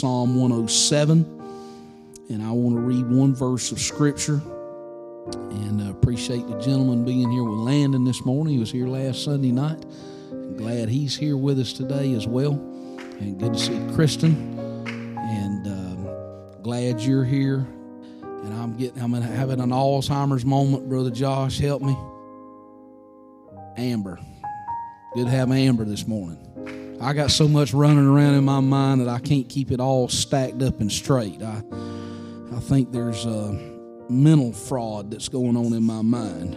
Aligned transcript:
Psalm 0.00 0.34
107. 0.34 1.24
And 2.30 2.42
I 2.42 2.50
want 2.52 2.74
to 2.74 2.80
read 2.80 3.06
one 3.10 3.34
verse 3.34 3.70
of 3.70 3.78
Scripture. 3.78 4.40
And 5.34 5.82
I 5.82 5.90
appreciate 5.90 6.48
the 6.48 6.58
gentleman 6.58 7.04
being 7.04 7.30
here 7.30 7.44
with 7.44 7.58
Landon 7.58 8.04
this 8.04 8.24
morning. 8.24 8.54
He 8.54 8.58
was 8.58 8.72
here 8.72 8.86
last 8.86 9.22
Sunday 9.24 9.52
night. 9.52 9.84
I'm 10.30 10.56
glad 10.56 10.88
he's 10.88 11.14
here 11.14 11.36
with 11.36 11.58
us 11.58 11.74
today 11.74 12.14
as 12.14 12.26
well. 12.26 12.52
And 13.20 13.38
good 13.38 13.52
to 13.52 13.58
see 13.58 13.78
Kristen. 13.94 14.58
And 15.18 15.66
um, 15.66 16.62
glad 16.62 17.00
you're 17.00 17.24
here. 17.24 17.66
And 18.22 18.54
I'm 18.54 18.78
getting, 18.78 19.02
I'm 19.02 19.12
having 19.12 19.60
an 19.60 19.68
Alzheimer's 19.68 20.46
moment, 20.46 20.88
Brother 20.88 21.10
Josh. 21.10 21.58
Help 21.58 21.82
me. 21.82 21.94
Amber. 23.76 24.18
Good 25.14 25.26
to 25.26 25.30
have 25.30 25.50
Amber 25.50 25.84
this 25.84 26.06
morning. 26.06 26.49
I 27.02 27.14
got 27.14 27.30
so 27.30 27.48
much 27.48 27.72
running 27.72 28.06
around 28.06 28.34
in 28.34 28.44
my 28.44 28.60
mind 28.60 29.00
that 29.00 29.08
I 29.08 29.20
can't 29.20 29.48
keep 29.48 29.70
it 29.70 29.80
all 29.80 30.06
stacked 30.08 30.62
up 30.62 30.80
and 30.80 30.92
straight. 30.92 31.42
I, 31.42 31.62
I 32.54 32.60
think 32.60 32.92
there's 32.92 33.24
a 33.24 33.52
mental 34.10 34.52
fraud 34.52 35.10
that's 35.10 35.30
going 35.30 35.56
on 35.56 35.72
in 35.72 35.82
my 35.82 36.02
mind. 36.02 36.56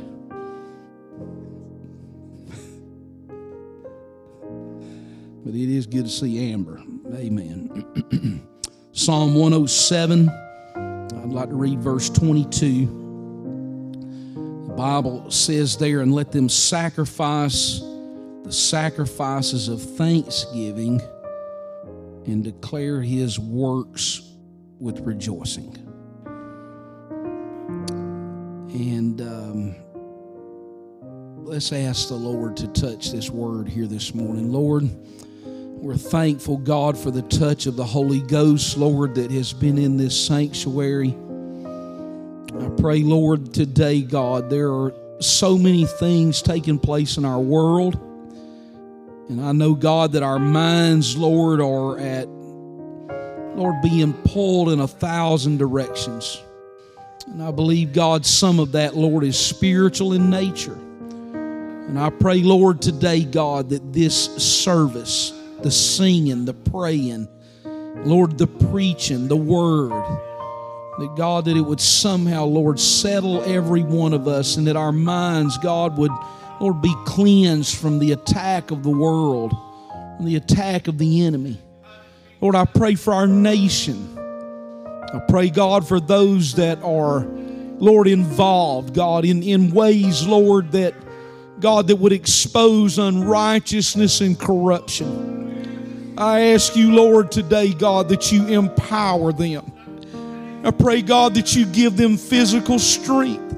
but 5.46 5.56
it 5.56 5.70
is 5.70 5.88
good 5.88 6.04
to 6.04 6.12
see 6.12 6.52
Amber. 6.52 6.84
Amen. 7.14 8.46
Psalm 8.92 9.36
107, 9.36 10.28
I'd 10.28 11.30
like 11.30 11.48
to 11.50 11.56
read 11.56 11.80
verse 11.80 12.10
22. 12.10 12.86
The 14.68 14.74
Bible 14.74 15.32
says 15.32 15.78
there, 15.78 16.02
and 16.02 16.14
let 16.14 16.34
them 16.34 16.50
sacrifice 16.50 17.82
the 18.44 18.52
sacrifices 18.52 19.70
of 19.70 19.82
thanksgiving 19.82 21.02
and 22.26 22.44
declare 22.44 23.02
his 23.02 23.40
works 23.40 24.22
with 24.80 25.00
rejoicing. 25.00 25.78
And 28.74 29.22
um, 29.22 29.76
let's 31.46 31.72
ask 31.72 32.10
the 32.10 32.16
Lord 32.16 32.58
to 32.58 32.68
touch 32.70 33.12
this 33.12 33.30
word 33.30 33.70
here 33.70 33.88
this 33.88 34.14
morning. 34.14 34.52
Lord, 34.52 34.90
we're 35.46 35.96
thankful, 35.96 36.58
God, 36.58 36.98
for 36.98 37.12
the 37.12 37.22
touch 37.24 37.66
of 37.66 37.76
the 37.76 37.86
Holy 37.86 38.22
Ghost, 38.22 38.78
Lord, 38.78 39.16
that 39.16 39.32
has 39.32 39.54
been 39.54 39.78
in 39.78 39.96
this 39.98 40.20
sanctuary. 40.20 41.16
I 42.60 42.70
pray, 42.78 43.04
Lord, 43.04 43.54
today, 43.54 44.02
God, 44.02 44.50
there 44.50 44.72
are 44.72 44.94
so 45.20 45.58
many 45.58 45.86
things 45.86 46.42
taking 46.42 46.78
place 46.78 47.18
in 47.18 47.26
our 47.26 47.40
world. 47.40 48.00
And 49.30 49.42
I 49.42 49.52
know, 49.54 49.74
God, 49.74 50.12
that 50.14 50.24
our 50.24 50.40
minds, 50.40 51.16
Lord, 51.16 51.62
are 51.62 51.98
at, 51.98 52.28
Lord, 52.28 53.82
being 53.82 54.14
pulled 54.14 54.70
in 54.70 54.80
a 54.80 54.88
thousand 54.88 55.58
directions. 55.58 56.42
And 57.28 57.42
I 57.42 57.52
believe, 57.52 57.94
God, 57.94 58.26
some 58.26 58.60
of 58.60 58.74
that, 58.74 58.96
Lord, 58.96 59.24
is 59.24 59.40
spiritual 59.40 60.14
in 60.14 60.30
nature. 60.30 60.78
And 61.34 61.98
I 61.98 62.10
pray, 62.10 62.42
Lord, 62.42 62.82
today, 62.82 63.24
God, 63.24 63.70
that 63.70 63.94
this 63.94 64.36
service, 64.36 65.32
the 65.62 65.72
singing, 65.72 66.46
the 66.46 66.54
praying, 66.54 67.28
Lord, 68.06 68.38
the 68.38 68.48
preaching, 68.48 69.28
the 69.28 69.38
word, 69.38 69.92
that 69.92 71.16
God, 71.16 71.46
that 71.46 71.56
it 71.56 71.62
would 71.62 71.80
somehow, 71.80 72.46
Lord, 72.46 72.80
settle 72.80 73.42
every 73.44 73.84
one 73.84 74.14
of 74.14 74.28
us 74.28 74.58
and 74.58 74.68
that 74.68 74.76
our 74.76 74.92
minds, 74.92 75.58
God, 75.58 75.98
would 75.98 76.12
Lord, 76.64 76.82
be 76.82 76.96
cleansed 77.04 77.76
from 77.76 78.00
the 78.00 78.14
attack 78.14 78.72
of 78.72 78.84
the 78.84 78.90
world, 78.90 79.52
from 80.16 80.26
the 80.26 80.38
attack 80.38 80.88
of 80.88 80.98
the 80.98 81.26
enemy. 81.26 81.60
Lord, 82.40 82.56
I 82.56 82.64
pray 82.64 82.96
for 82.96 83.14
our 83.14 83.28
nation. 83.28 84.18
I 84.18 85.20
pray, 85.28 85.50
God, 85.50 85.86
for 85.86 86.00
those 86.00 86.54
that 86.54 86.82
are, 86.82 87.26
Lord, 87.80 88.08
involved, 88.08 88.94
God, 88.94 89.26
in, 89.26 89.44
in 89.44 89.72
ways, 89.72 90.26
Lord, 90.26 90.72
that, 90.72 90.94
God, 91.60 91.88
that 91.88 91.98
would 91.98 92.14
expose 92.14 92.98
unrighteousness 92.98 94.22
and 94.22 94.40
corruption. 94.40 96.16
I 96.18 96.54
ask 96.54 96.78
you, 96.78 96.94
Lord, 96.94 97.30
today, 97.30 97.74
God, 97.74 98.08
that 98.08 98.32
you 98.32 98.48
empower 98.48 99.34
them. 99.34 99.70
I 100.64 100.72
pray, 100.72 101.02
God, 101.02 101.34
that 101.34 101.58
you 101.58 101.66
give 101.66 101.98
them 101.98 102.16
physical 102.16 102.80
strength. 102.80 103.54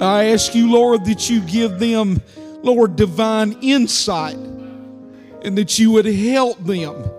I 0.00 0.24
ask 0.26 0.54
you, 0.54 0.70
Lord, 0.70 1.04
that 1.06 1.30
you 1.30 1.40
give 1.40 1.78
them, 1.78 2.20
Lord, 2.62 2.96
divine 2.96 3.58
insight 3.62 4.36
and 4.36 5.56
that 5.56 5.78
you 5.78 5.92
would 5.92 6.04
help 6.04 6.62
them 6.64 7.10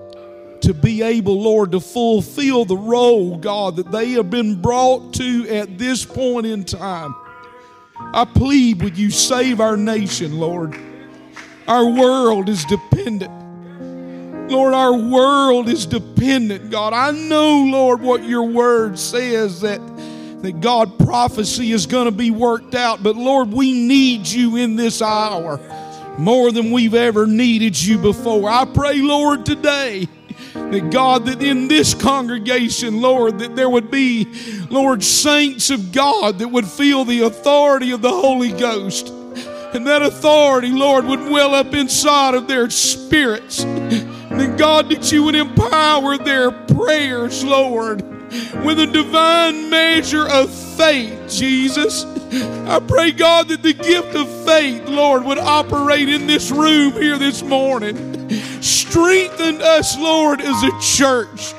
to 0.61 0.73
be 0.73 1.01
able, 1.01 1.41
Lord, 1.41 1.71
to 1.71 1.79
fulfill 1.79 2.65
the 2.65 2.77
role, 2.77 3.37
God, 3.37 3.77
that 3.77 3.91
they 3.91 4.11
have 4.11 4.29
been 4.29 4.61
brought 4.61 5.13
to 5.15 5.49
at 5.49 5.77
this 5.77 6.05
point 6.05 6.45
in 6.45 6.65
time. 6.65 7.15
I 7.99 8.25
plead 8.25 8.81
with 8.83 8.97
you, 8.97 9.09
save 9.09 9.59
our 9.59 9.77
nation, 9.77 10.37
Lord. 10.37 10.77
Our 11.67 11.85
world 11.85 12.49
is 12.49 12.63
dependent. 12.65 13.31
Lord, 14.51 14.73
our 14.73 14.93
world 14.93 15.67
is 15.67 15.85
dependent, 15.85 16.69
God. 16.69 16.93
I 16.93 17.11
know, 17.11 17.65
Lord, 17.65 18.01
what 18.01 18.23
your 18.23 18.43
word 18.43 18.97
says 18.97 19.61
that 19.61 19.81
that 20.41 20.61
God 20.61 20.99
prophecy 20.99 21.71
is 21.71 21.85
going 21.85 22.05
to 22.05 22.11
be 22.11 22.31
worked 22.31 22.75
out. 22.75 23.01
But 23.01 23.15
Lord, 23.15 23.51
we 23.51 23.73
need 23.73 24.27
you 24.27 24.55
in 24.57 24.75
this 24.75 25.01
hour 25.01 25.59
more 26.17 26.51
than 26.51 26.71
we've 26.71 26.93
ever 26.93 27.25
needed 27.25 27.79
you 27.81 27.97
before. 27.97 28.49
I 28.49 28.65
pray, 28.65 29.01
Lord, 29.01 29.45
today 29.45 30.07
that 30.53 30.89
God, 30.91 31.25
that 31.25 31.41
in 31.41 31.67
this 31.67 31.93
congregation, 31.93 33.01
Lord, 33.01 33.39
that 33.39 33.55
there 33.55 33.69
would 33.69 33.89
be, 33.89 34.27
Lord, 34.69 35.03
saints 35.03 35.69
of 35.69 35.91
God 35.91 36.39
that 36.39 36.47
would 36.47 36.67
feel 36.67 37.03
the 37.03 37.21
authority 37.21 37.91
of 37.91 38.01
the 38.01 38.11
Holy 38.11 38.51
Ghost. 38.51 39.09
And 39.73 39.85
that 39.85 40.01
authority, 40.01 40.69
Lord, 40.69 41.05
would 41.05 41.19
well 41.19 41.53
up 41.53 41.73
inside 41.73 42.35
of 42.35 42.47
their 42.47 42.69
spirits. 42.69 43.63
And 43.63 44.57
God, 44.57 44.89
that 44.89 45.11
you 45.11 45.23
would 45.23 45.35
empower 45.35 46.17
their 46.17 46.51
prayers, 46.51 47.43
Lord 47.43 48.16
with 48.63 48.79
a 48.79 48.87
divine 48.87 49.69
measure 49.69 50.27
of 50.27 50.49
faith, 50.49 51.29
Jesus. 51.29 52.05
I 52.67 52.79
pray, 52.79 53.11
God, 53.11 53.47
that 53.49 53.63
the 53.63 53.73
gift 53.73 54.15
of 54.15 54.27
faith, 54.45 54.87
Lord, 54.87 55.23
would 55.23 55.37
operate 55.37 56.09
in 56.09 56.27
this 56.27 56.51
room 56.51 56.93
here 56.93 57.17
this 57.17 57.41
morning. 57.41 58.29
Strengthen 58.61 59.61
us, 59.61 59.97
Lord, 59.97 60.41
as 60.41 60.63
a 60.63 60.79
church. 60.81 61.53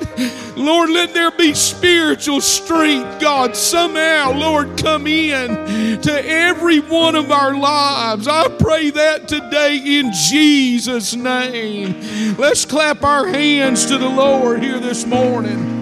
Lord, 0.57 0.91
let 0.91 1.15
there 1.15 1.31
be 1.31 1.55
spiritual 1.55 2.41
strength, 2.41 3.21
God, 3.21 3.57
somehow, 3.57 4.33
Lord, 4.33 4.77
come 4.77 5.07
in 5.07 6.01
to 6.01 6.25
every 6.27 6.81
one 6.81 7.15
of 7.15 7.31
our 7.31 7.55
lives. 7.55 8.27
I 8.27 8.49
pray 8.49 8.91
that 8.91 9.28
today 9.28 9.77
in 9.77 10.12
Jesus' 10.12 11.15
name. 11.15 12.37
Let's 12.37 12.65
clap 12.65 13.05
our 13.05 13.27
hands 13.27 13.87
to 13.87 13.99
the 13.99 14.09
Lord 14.09 14.62
here 14.62 14.81
this 14.81 15.07
morning. 15.07 15.78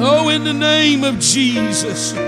Oh, 0.00 0.28
in 0.28 0.44
the 0.44 0.52
name 0.52 1.02
of 1.02 1.18
Jesus. 1.18 2.14
Oh, 2.16 2.20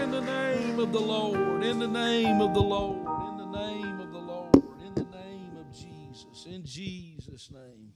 in 0.00 0.12
the 0.12 0.20
name 0.20 0.78
of 0.78 0.92
the 0.92 1.00
Lord. 1.00 1.64
In 1.64 1.80
the 1.80 1.88
name 1.88 2.40
of 2.40 2.54
the 2.54 2.60
Lord. 2.60 2.98
In 3.30 3.38
the 3.38 3.58
name 3.58 3.98
of 4.00 4.12
the 4.12 4.18
Lord. 4.18 4.54
In 4.86 4.94
the 4.94 5.06
name 5.10 5.56
of 5.58 5.72
Jesus. 5.72 6.46
In 6.46 6.64
Jesus' 6.64 7.50
name. 7.50 7.94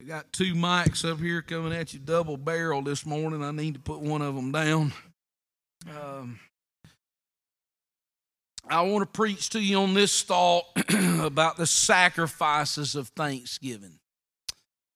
We 0.00 0.06
got 0.06 0.32
two 0.32 0.54
mics 0.54 1.08
up 1.08 1.20
here 1.20 1.42
coming 1.42 1.72
at 1.72 1.94
you 1.94 2.00
double 2.00 2.36
barrel 2.36 2.82
this 2.82 3.06
morning. 3.06 3.44
I 3.44 3.52
need 3.52 3.74
to 3.74 3.80
put 3.80 4.00
one 4.00 4.20
of 4.20 4.34
them 4.34 4.50
down. 4.50 4.92
Um, 5.88 6.40
I 8.68 8.82
want 8.82 9.02
to 9.02 9.06
preach 9.16 9.50
to 9.50 9.60
you 9.60 9.78
on 9.78 9.94
this 9.94 10.22
thought 10.22 10.64
about 11.20 11.56
the 11.56 11.66
sacrifices 11.66 12.96
of 12.96 13.10
thanksgiving. 13.10 14.00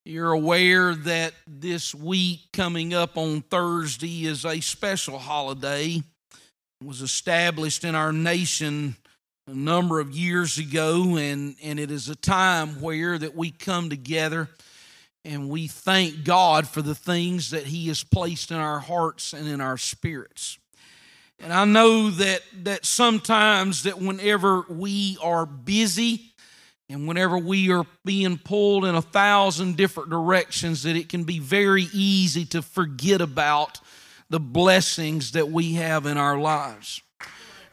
You're 0.08 0.32
aware 0.32 0.94
that 0.94 1.34
this 1.46 1.94
week 1.94 2.40
coming 2.54 2.94
up 2.94 3.18
on 3.18 3.42
Thursday 3.42 4.24
is 4.24 4.46
a 4.46 4.60
special 4.60 5.18
holiday. 5.18 5.96
It 5.96 6.86
was 6.86 7.02
established 7.02 7.84
in 7.84 7.94
our 7.94 8.10
nation 8.10 8.96
a 9.46 9.52
number 9.52 10.00
of 10.00 10.10
years 10.12 10.56
ago, 10.56 11.16
and, 11.18 11.56
and 11.62 11.78
it 11.78 11.90
is 11.90 12.08
a 12.08 12.16
time 12.16 12.80
where 12.80 13.18
that 13.18 13.34
we 13.34 13.50
come 13.50 13.90
together 13.90 14.48
and 15.26 15.50
we 15.50 15.66
thank 15.66 16.24
God 16.24 16.66
for 16.66 16.80
the 16.80 16.94
things 16.94 17.50
that 17.50 17.66
He 17.66 17.88
has 17.88 18.02
placed 18.02 18.50
in 18.50 18.56
our 18.56 18.78
hearts 18.78 19.34
and 19.34 19.46
in 19.46 19.60
our 19.60 19.76
spirits. 19.76 20.58
And 21.38 21.52
I 21.52 21.66
know 21.66 22.08
that 22.08 22.40
that 22.62 22.86
sometimes 22.86 23.82
that 23.82 24.00
whenever 24.00 24.64
we 24.70 25.18
are 25.22 25.44
busy, 25.44 26.32
and 26.90 27.06
whenever 27.06 27.36
we 27.36 27.70
are 27.70 27.84
being 28.04 28.38
pulled 28.38 28.86
in 28.86 28.94
a 28.94 29.02
thousand 29.02 29.76
different 29.76 30.08
directions, 30.08 30.84
that 30.84 30.96
it 30.96 31.08
can 31.08 31.24
be 31.24 31.38
very 31.38 31.86
easy 31.92 32.46
to 32.46 32.62
forget 32.62 33.20
about 33.20 33.80
the 34.30 34.40
blessings 34.40 35.32
that 35.32 35.50
we 35.50 35.74
have 35.74 36.06
in 36.06 36.16
our 36.16 36.38
lives. 36.38 37.02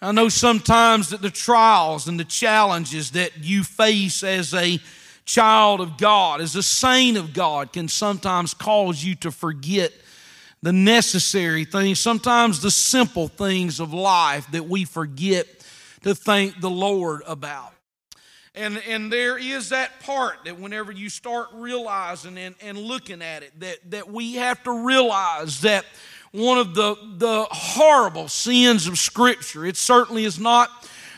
I 0.01 0.11
know 0.11 0.27
sometimes 0.27 1.09
that 1.09 1.21
the 1.21 1.29
trials 1.29 2.07
and 2.07 2.19
the 2.19 2.25
challenges 2.25 3.11
that 3.11 3.43
you 3.43 3.63
face 3.63 4.21
as 4.21 4.53
a 4.53 4.79
child 5.23 5.81
of 5.81 5.97
God, 5.97 6.41
as 6.41 6.55
a 6.55 6.63
saint 6.63 7.17
of 7.17 7.33
God, 7.33 7.71
can 7.71 7.87
sometimes 7.87 8.53
cause 8.53 9.03
you 9.03 9.15
to 9.15 9.31
forget 9.31 9.93
the 10.61 10.73
necessary 10.73 11.63
things, 11.63 11.99
sometimes 11.99 12.61
the 12.61 12.71
simple 12.71 13.27
things 13.27 13.79
of 13.79 13.93
life 13.93 14.49
that 14.51 14.67
we 14.67 14.83
forget 14.83 15.47
to 16.03 16.13
thank 16.13 16.59
the 16.59 16.69
Lord 16.69 17.21
about. 17.25 17.74
And, 18.55 18.81
and 18.87 19.11
there 19.11 19.37
is 19.37 19.69
that 19.69 19.99
part 19.99 20.45
that 20.45 20.57
whenever 20.57 20.91
you 20.91 21.09
start 21.09 21.49
realizing 21.53 22.37
and, 22.37 22.55
and 22.61 22.77
looking 22.77 23.21
at 23.21 23.43
it, 23.43 23.59
that, 23.59 23.77
that 23.91 24.09
we 24.09 24.35
have 24.35 24.63
to 24.63 24.85
realize 24.85 25.61
that 25.61 25.85
one 26.31 26.57
of 26.57 26.73
the, 26.73 26.95
the 27.17 27.47
horrible 27.49 28.29
sins 28.29 28.87
of 28.87 28.97
Scripture, 28.97 29.65
it 29.65 29.75
certainly 29.75 30.23
is 30.23 30.39
not 30.39 30.69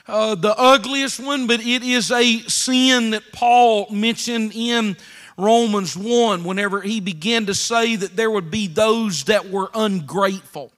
uh, 0.07 0.35
the 0.35 0.57
ugliest 0.57 1.19
one, 1.19 1.47
but 1.47 1.59
it 1.59 1.83
is 1.83 2.11
a 2.11 2.39
sin 2.41 3.11
that 3.11 3.31
Paul 3.31 3.87
mentioned 3.91 4.53
in 4.55 4.97
Romans 5.37 5.95
1 5.95 6.43
whenever 6.43 6.81
he 6.81 6.99
began 6.99 7.45
to 7.45 7.53
say 7.53 7.95
that 7.95 8.15
there 8.15 8.31
would 8.31 8.49
be 8.49 8.67
those 8.67 9.25
that 9.25 9.49
were 9.49 9.69
ungrateful. 9.75 10.71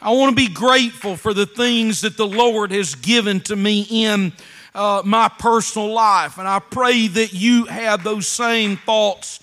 I 0.00 0.12
want 0.12 0.30
to 0.30 0.48
be 0.48 0.52
grateful 0.52 1.16
for 1.16 1.34
the 1.34 1.44
things 1.44 2.00
that 2.02 2.16
the 2.16 2.26
Lord 2.26 2.70
has 2.70 2.94
given 2.94 3.40
to 3.42 3.56
me 3.56 3.86
in 3.90 4.32
uh, 4.78 5.02
my 5.04 5.28
personal 5.28 5.92
life. 5.92 6.38
And 6.38 6.46
I 6.46 6.60
pray 6.60 7.08
that 7.08 7.32
you 7.32 7.64
have 7.64 8.04
those 8.04 8.28
same 8.28 8.76
thoughts 8.76 9.40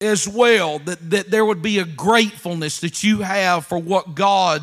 as 0.00 0.26
well, 0.26 0.78
that, 0.80 1.10
that 1.10 1.30
there 1.30 1.44
would 1.44 1.60
be 1.60 1.78
a 1.78 1.84
gratefulness 1.84 2.80
that 2.80 3.04
you 3.04 3.18
have 3.18 3.66
for 3.66 3.78
what 3.78 4.14
God 4.14 4.62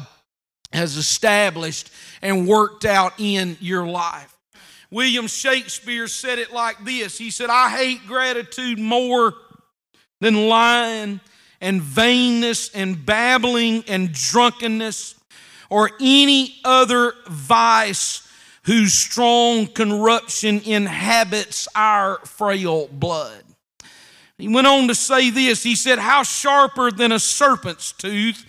has 0.74 0.97
established 0.97 1.91
and 2.24 2.47
worked 2.47 2.85
out 2.85 3.13
in 3.19 3.56
your 3.62 3.85
life. 3.85 4.35
William 4.89 5.27
Shakespeare 5.27 6.07
said 6.07 6.39
it 6.39 6.51
like 6.51 6.83
this 6.83 7.18
He 7.18 7.29
said, 7.29 7.51
I 7.51 7.69
hate 7.69 8.07
gratitude 8.07 8.79
more 8.79 9.35
than 10.21 10.50
lying 10.50 11.19
and 11.62 11.81
vainness 11.81 12.71
and 12.74 13.06
babbling 13.06 13.83
and 13.88 14.12
drunkenness 14.12 15.13
or 15.69 15.91
any 16.01 16.56
other 16.63 17.13
vice 17.27 18.26
whose 18.68 18.94
strong 18.94 19.66
corruption 19.66 20.62
inhabits 20.66 21.69
our 21.74 22.18
frail 22.25 22.88
blood. 22.92 23.42
He 24.38 24.50
went 24.50 24.68
on 24.68 24.90
to 24.90 24.94
say 24.94 25.30
this 25.30 25.64
He 25.64 25.74
said, 25.74 25.98
How 25.98 26.24
sharper 26.24 26.92
than 26.92 27.14
a 27.14 27.19
serpent's 27.19 27.94
tooth 27.94 28.46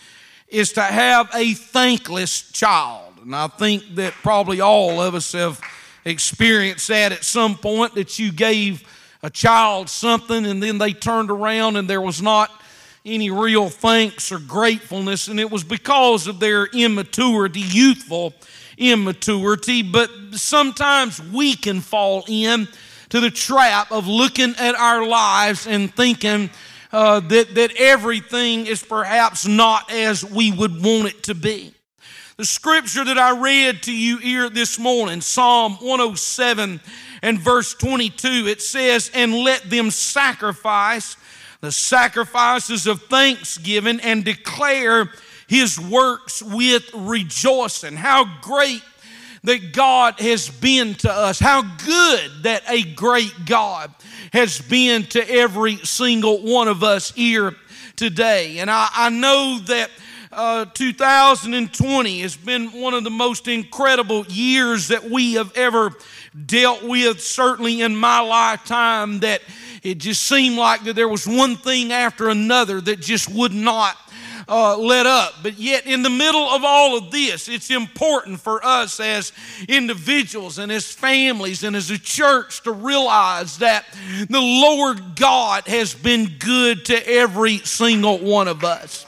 is 0.49 0.73
to 0.73 0.82
have 0.82 1.31
a 1.35 1.55
thankless 1.55 2.50
child. 2.50 3.15
And 3.23 3.35
I 3.35 3.47
think 3.47 3.94
that 3.94 4.12
probably 4.15 4.61
all 4.61 5.00
of 5.00 5.15
us 5.15 5.32
have 5.32 5.61
experienced 6.05 6.88
that 6.88 7.12
at 7.12 7.23
some 7.23 7.56
point 7.56 7.94
that 7.94 8.19
you 8.19 8.32
gave 8.32 8.82
a 9.23 9.31
child 9.31 9.88
something 9.88 10.47
and 10.47 10.61
then 10.61 10.79
they 10.79 10.94
turned 10.94 11.31
around 11.31 11.76
and 11.76 11.88
there 11.88 12.00
was 12.00 12.21
not 12.21 12.50
any 13.05 13.31
real 13.31 13.69
thanks 13.69 14.32
or 14.32 14.38
gratefulness, 14.41 15.29
and 15.29 15.38
it 15.38 15.50
was 15.50 15.62
because 15.62 16.26
of 16.26 16.41
their 16.41 16.67
immaturity, 16.67 17.61
youthful 17.61 18.35
immaturity. 18.78 19.82
But 19.82 20.10
sometimes 20.32 21.22
we 21.22 21.54
can 21.54 21.80
fall 21.80 22.25
in 22.28 22.69
to 23.10 23.20
the 23.20 23.30
trap 23.30 23.90
of 23.90 24.06
looking 24.06 24.54
at 24.58 24.75
our 24.75 25.06
lives 25.06 25.66
and 25.66 25.94
thinking 25.94 26.50
uh, 26.92 27.20
that, 27.20 27.54
that 27.54 27.72
everything 27.76 28.66
is 28.66 28.82
perhaps 28.82 29.46
not 29.46 29.90
as 29.92 30.25
we 30.25 30.52
would 30.52 30.82
want 30.82 31.08
it 31.08 31.22
to 31.25 31.34
be. 31.34 31.75
The 32.36 32.44
scripture 32.44 33.04
that 33.04 33.19
I 33.19 33.38
read 33.38 33.82
to 33.84 33.92
you 33.92 34.19
here 34.19 34.48
this 34.48 34.78
morning, 34.78 35.20
Psalm 35.20 35.72
107 35.80 36.80
and 37.22 37.38
verse 37.40 37.75
22, 37.75 38.46
it 38.46 38.62
says, 38.62 39.10
And 39.12 39.34
let 39.34 39.69
them 39.69 39.90
sacrifice 39.90 41.16
the 41.60 41.72
sacrifices 41.72 42.86
of 42.86 43.02
thanksgiving 43.02 43.98
and 44.00 44.25
declare 44.25 45.10
his 45.49 45.81
works 45.81 46.43
with 46.43 46.89
rejoicing. 46.95 47.97
How 47.97 48.25
great 48.41 48.83
that 49.45 49.73
God 49.73 50.21
has 50.21 50.49
been 50.49 50.95
to 50.97 51.11
us. 51.11 51.39
How 51.39 51.62
good 51.62 52.31
that 52.43 52.62
a 52.69 52.83
great 52.83 53.33
God 53.47 53.93
has 54.33 54.61
been 54.61 55.05
to 55.06 55.31
every 55.31 55.77
single 55.77 56.43
one 56.43 56.69
of 56.69 56.83
us 56.85 57.11
here 57.12 57.55
today. 57.97 58.59
And 58.59 58.71
I, 58.71 58.89
I 58.93 59.11
know 59.11 59.59
that 59.67 59.91
uh, 60.31 60.67
2020 60.67 62.21
has 62.21 62.37
been 62.37 62.67
one 62.81 62.95
of 62.95 63.05
the 63.05 63.11
most 63.11 63.49
incredible 63.49 64.27
years 64.27 64.89
that 64.89 65.05
we 65.05 65.35
have 65.35 65.56
ever 65.56 65.93
dealt 66.47 66.83
with, 66.85 67.23
certainly 67.23 67.81
in 67.81 67.97
my 67.97 68.21
lifetime, 68.21 69.21
that 69.21 69.41
it 69.83 69.97
just 69.97 70.23
seemed 70.23 70.56
like 70.56 70.85
that 70.85 70.95
there 70.95 71.09
was 71.09 71.27
one 71.27 71.56
thing 71.56 71.93
after 71.93 72.29
another 72.29 72.81
that 72.83 73.00
just 73.00 73.33
would 73.33 73.55
not 73.55 73.97
uh, 74.49 74.77
let 74.77 75.06
up. 75.06 75.35
But 75.43 75.59
yet, 75.59 75.87
in 75.87 76.03
the 76.03 76.11
middle 76.11 76.49
of 76.49 76.65
all 76.65 76.97
of 76.97 77.11
this, 77.11 77.49
it's 77.49 77.71
important 77.71 78.41
for 78.41 78.65
us 78.65 78.99
as 78.99 79.33
individuals 79.69 80.59
and 80.59 80.73
as 80.73 80.91
families 80.91 81.62
and 81.62 81.77
as 81.77 81.91
a 81.91 81.99
church 81.99 82.62
to 82.62 82.73
realize 82.73 83.59
that 83.59 83.85
the 84.29 84.41
Lord 84.41 85.17
God 85.17 85.67
has 85.67 85.95
been 85.95 86.37
good 86.39 86.87
to 86.87 87.09
every 87.09 87.59
single 87.59 88.19
one 88.19 88.49
of 88.49 88.65
us. 88.65 89.05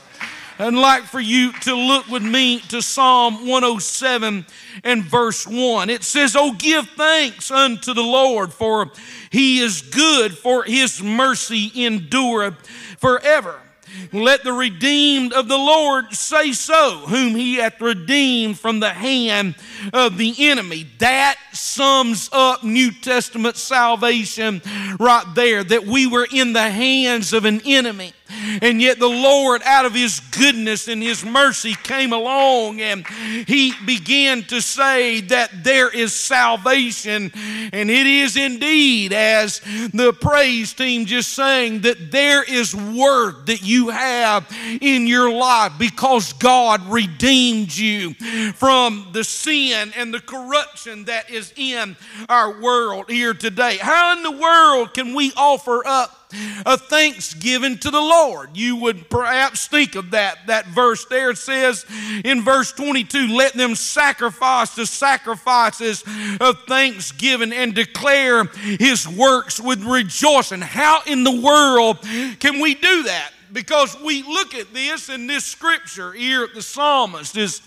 I'd 0.58 0.74
like 0.74 1.04
for 1.04 1.20
you 1.20 1.52
to 1.60 1.74
look 1.74 2.06
with 2.08 2.22
me 2.22 2.60
to 2.68 2.82
Psalm 2.82 3.48
107 3.48 4.44
and 4.84 5.02
verse 5.02 5.46
1. 5.46 5.88
It 5.88 6.04
says, 6.04 6.36
Oh, 6.36 6.52
give 6.52 6.86
thanks 6.86 7.50
unto 7.50 7.94
the 7.94 8.02
Lord, 8.02 8.52
for 8.52 8.90
he 9.30 9.60
is 9.60 9.80
good, 9.80 10.36
for 10.36 10.64
his 10.64 11.02
mercy 11.02 11.72
endureth 11.74 12.66
forever. 12.98 13.58
Let 14.12 14.44
the 14.44 14.52
redeemed 14.52 15.32
of 15.32 15.48
the 15.48 15.58
Lord 15.58 16.12
say 16.12 16.52
so, 16.52 17.04
whom 17.06 17.34
he 17.34 17.56
hath 17.56 17.80
redeemed 17.80 18.58
from 18.58 18.80
the 18.80 18.90
hand 18.90 19.54
of 19.92 20.18
the 20.18 20.34
enemy. 20.38 20.86
That 20.98 21.36
sums 21.52 22.28
up 22.32 22.64
New 22.64 22.90
Testament 22.90 23.56
salvation 23.56 24.62
right 24.98 25.26
there, 25.34 25.64
that 25.64 25.86
we 25.86 26.06
were 26.06 26.26
in 26.32 26.52
the 26.52 26.70
hands 26.70 27.32
of 27.32 27.44
an 27.44 27.60
enemy. 27.64 28.12
And 28.62 28.80
yet 28.80 28.98
the 28.98 29.08
Lord, 29.08 29.62
out 29.64 29.84
of 29.84 29.94
His 29.94 30.20
goodness 30.20 30.88
and 30.88 31.02
His 31.02 31.24
mercy, 31.24 31.74
came 31.82 32.12
along 32.12 32.80
and 32.80 33.06
He 33.46 33.72
began 33.84 34.42
to 34.44 34.60
say 34.60 35.20
that 35.22 35.64
there 35.64 35.90
is 35.90 36.12
salvation. 36.12 37.32
And 37.72 37.90
it 37.90 38.06
is 38.06 38.36
indeed, 38.36 39.12
as 39.12 39.60
the 39.92 40.12
praise 40.18 40.72
team 40.72 41.06
just 41.06 41.32
sang, 41.32 41.80
that 41.80 42.10
there 42.10 42.42
is 42.42 42.74
worth 42.74 43.46
that 43.46 43.62
you 43.62 43.88
have 43.88 44.46
in 44.80 45.06
your 45.06 45.32
life 45.32 45.72
because 45.78 46.32
God 46.34 46.86
redeemed 46.88 47.76
you 47.76 48.14
from 48.54 49.08
the 49.12 49.24
sin 49.24 49.92
and 49.96 50.12
the 50.12 50.20
corruption 50.20 51.04
that 51.04 51.30
is 51.30 51.52
in 51.56 51.96
our 52.28 52.60
world 52.60 53.10
here 53.10 53.34
today. 53.34 53.78
How 53.80 54.16
in 54.16 54.22
the 54.22 54.30
world 54.30 54.94
can 54.94 55.14
we 55.14 55.32
offer 55.36 55.82
up 55.86 56.19
a 56.66 56.76
thanksgiving 56.76 57.78
to 57.78 57.90
the 57.90 58.00
Lord. 58.00 58.56
You 58.56 58.76
would 58.76 59.08
perhaps 59.10 59.66
think 59.66 59.94
of 59.94 60.12
that. 60.12 60.46
That 60.46 60.66
verse 60.68 61.04
there 61.06 61.34
says 61.34 61.84
in 62.24 62.42
verse 62.42 62.72
22 62.72 63.28
let 63.28 63.54
them 63.54 63.74
sacrifice 63.74 64.74
the 64.74 64.86
sacrifices 64.86 66.04
of 66.40 66.64
thanksgiving 66.66 67.52
and 67.52 67.74
declare 67.74 68.44
his 68.44 69.06
works 69.08 69.60
with 69.60 69.82
rejoicing. 69.84 70.60
How 70.60 71.02
in 71.06 71.24
the 71.24 71.40
world 71.40 72.00
can 72.40 72.60
we 72.60 72.74
do 72.74 73.04
that? 73.04 73.32
Because 73.52 74.00
we 74.00 74.22
look 74.22 74.54
at 74.54 74.72
this 74.72 75.08
in 75.08 75.26
this 75.26 75.44
scripture 75.44 76.12
here, 76.12 76.48
the 76.54 76.62
psalmist 76.62 77.36
is 77.36 77.60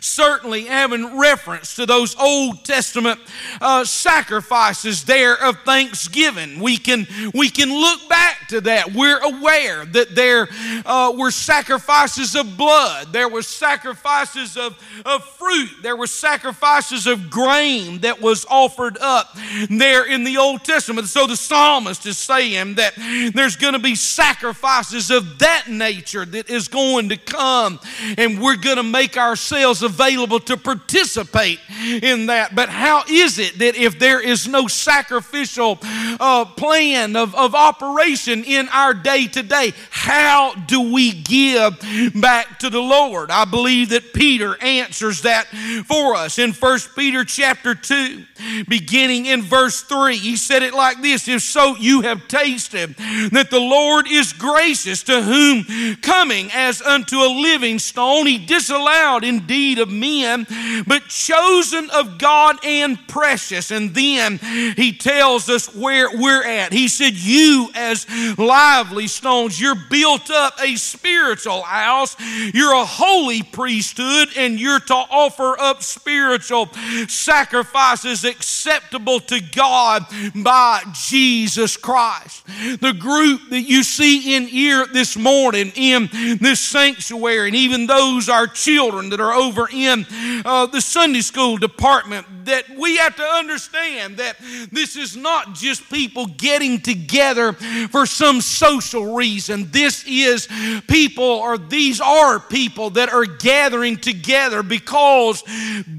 certainly 0.00 0.64
having 0.64 1.18
reference 1.18 1.76
to 1.76 1.86
those 1.86 2.16
Old 2.16 2.64
Testament 2.64 3.20
uh, 3.60 3.84
sacrifices 3.84 5.04
there 5.04 5.34
of 5.42 5.58
thanksgiving. 5.60 6.60
We 6.60 6.76
can, 6.76 7.06
we 7.34 7.50
can 7.50 7.70
look 7.70 8.08
back 8.08 8.48
to 8.48 8.60
that. 8.62 8.92
We're 8.92 9.20
aware 9.20 9.84
that 9.84 10.14
there 10.14 10.48
uh, 10.86 11.12
were 11.16 11.30
sacrifices 11.30 12.34
of 12.34 12.56
blood, 12.56 13.12
there 13.12 13.28
were 13.28 13.42
sacrifices 13.42 14.56
of, 14.56 14.78
of 15.04 15.24
fruit, 15.24 15.70
there 15.82 15.96
were 15.96 16.06
sacrifices 16.06 17.06
of 17.06 17.30
grain 17.30 17.98
that 18.00 18.20
was 18.20 18.46
offered 18.48 18.98
up 19.00 19.36
there 19.68 20.06
in 20.06 20.24
the 20.24 20.38
Old 20.38 20.64
Testament. 20.64 21.08
So 21.08 21.26
the 21.26 21.36
psalmist 21.36 22.06
is 22.06 22.18
saying 22.18 22.76
that 22.76 22.94
there's 23.34 23.56
going 23.56 23.74
to 23.74 23.78
be 23.78 23.94
sacrifices 23.94 25.10
of 25.10 25.38
that 25.40 25.64
nature 25.68 26.24
that 26.24 26.48
is 26.48 26.68
going 26.68 27.10
to 27.10 27.16
come, 27.16 27.80
and 28.16 28.40
we're 28.40 28.56
going 28.56 28.76
to 28.76 28.82
make 28.82 29.16
ourselves 29.16 29.57
ourselves 29.64 29.82
available 29.82 30.40
to 30.40 30.56
participate 30.56 31.60
in 32.02 32.26
that. 32.26 32.54
But 32.54 32.68
how 32.68 33.04
is 33.08 33.38
it 33.38 33.58
that 33.58 33.76
if 33.76 33.98
there 33.98 34.20
is 34.20 34.48
no 34.48 34.66
sacrificial 34.66 35.78
uh, 35.82 36.44
plan 36.44 37.16
of, 37.16 37.34
of 37.34 37.54
operation 37.54 38.44
in 38.44 38.68
our 38.68 38.94
day 38.94 39.26
to 39.28 39.42
day 39.42 39.72
how 39.90 40.54
do 40.54 40.92
we 40.92 41.12
give 41.12 41.78
back 42.14 42.58
to 42.60 42.70
the 42.70 42.80
Lord? 42.80 43.30
I 43.30 43.44
believe 43.44 43.90
that 43.90 44.12
Peter 44.12 44.56
answers 44.62 45.22
that 45.22 45.46
for 45.86 46.14
us 46.14 46.38
in 46.38 46.52
1 46.52 46.78
Peter 46.96 47.24
chapter 47.24 47.74
2, 47.74 48.24
beginning 48.68 49.26
in 49.26 49.42
verse 49.42 49.82
3. 49.82 50.16
He 50.16 50.36
said 50.36 50.62
it 50.62 50.74
like 50.74 51.02
this 51.02 51.28
If 51.28 51.42
so, 51.42 51.76
you 51.76 52.02
have 52.02 52.28
tasted 52.28 52.94
that 53.32 53.50
the 53.50 53.60
Lord 53.60 54.06
is 54.08 54.32
gracious, 54.32 55.02
to 55.04 55.22
whom 55.22 55.96
coming 55.96 56.50
as 56.54 56.80
unto 56.80 57.16
a 57.16 57.28
living 57.42 57.78
stone, 57.78 58.26
he 58.26 58.38
disallowed 58.38 59.24
indeed 59.48 59.78
of 59.78 59.90
men, 59.90 60.46
but 60.86 61.08
chosen 61.08 61.88
of 61.90 62.18
God 62.18 62.58
and 62.62 62.98
precious. 63.08 63.70
And 63.70 63.94
then 63.94 64.38
he 64.76 64.92
tells 64.92 65.48
us 65.48 65.74
where 65.74 66.08
we're 66.12 66.44
at. 66.44 66.72
He 66.72 66.88
said, 66.88 67.14
You 67.14 67.70
as 67.74 68.06
lively 68.36 69.06
stones, 69.06 69.58
you're 69.58 69.74
built 69.88 70.30
up 70.30 70.54
a 70.62 70.76
spiritual 70.76 71.62
house, 71.62 72.14
you're 72.52 72.74
a 72.74 72.84
holy 72.84 73.42
priesthood, 73.42 74.28
and 74.36 74.60
you're 74.60 74.80
to 74.80 74.94
offer 74.94 75.58
up 75.58 75.82
spiritual 75.82 76.66
sacrifices 77.08 78.24
acceptable 78.24 79.20
to 79.20 79.40
God 79.40 80.04
by 80.34 80.82
Jesus 80.92 81.78
Christ. 81.78 82.44
The 82.80 82.92
group 82.92 83.48
that 83.48 83.62
you 83.62 83.82
see 83.82 84.36
in 84.36 84.46
here 84.46 84.86
this 84.92 85.16
morning 85.16 85.72
in 85.74 86.10
this 86.38 86.60
sanctuary, 86.60 87.48
and 87.48 87.56
even 87.56 87.86
those 87.86 88.28
our 88.28 88.46
children 88.46 89.10
that 89.10 89.20
are 89.20 89.37
over 89.38 89.68
in 89.72 90.06
uh, 90.44 90.66
the 90.66 90.80
Sunday 90.80 91.20
school 91.20 91.56
department, 91.56 92.26
that 92.44 92.64
we 92.78 92.96
have 92.96 93.14
to 93.16 93.22
understand 93.22 94.16
that 94.16 94.36
this 94.72 94.96
is 94.96 95.16
not 95.16 95.54
just 95.54 95.88
people 95.90 96.26
getting 96.26 96.80
together 96.80 97.52
for 97.90 98.06
some 98.06 98.40
social 98.40 99.14
reason. 99.14 99.70
This 99.70 100.04
is 100.06 100.48
people, 100.88 101.24
or 101.24 101.58
these 101.58 102.00
are 102.00 102.40
people 102.40 102.90
that 102.90 103.10
are 103.10 103.24
gathering 103.24 103.96
together 103.96 104.62
because 104.62 105.42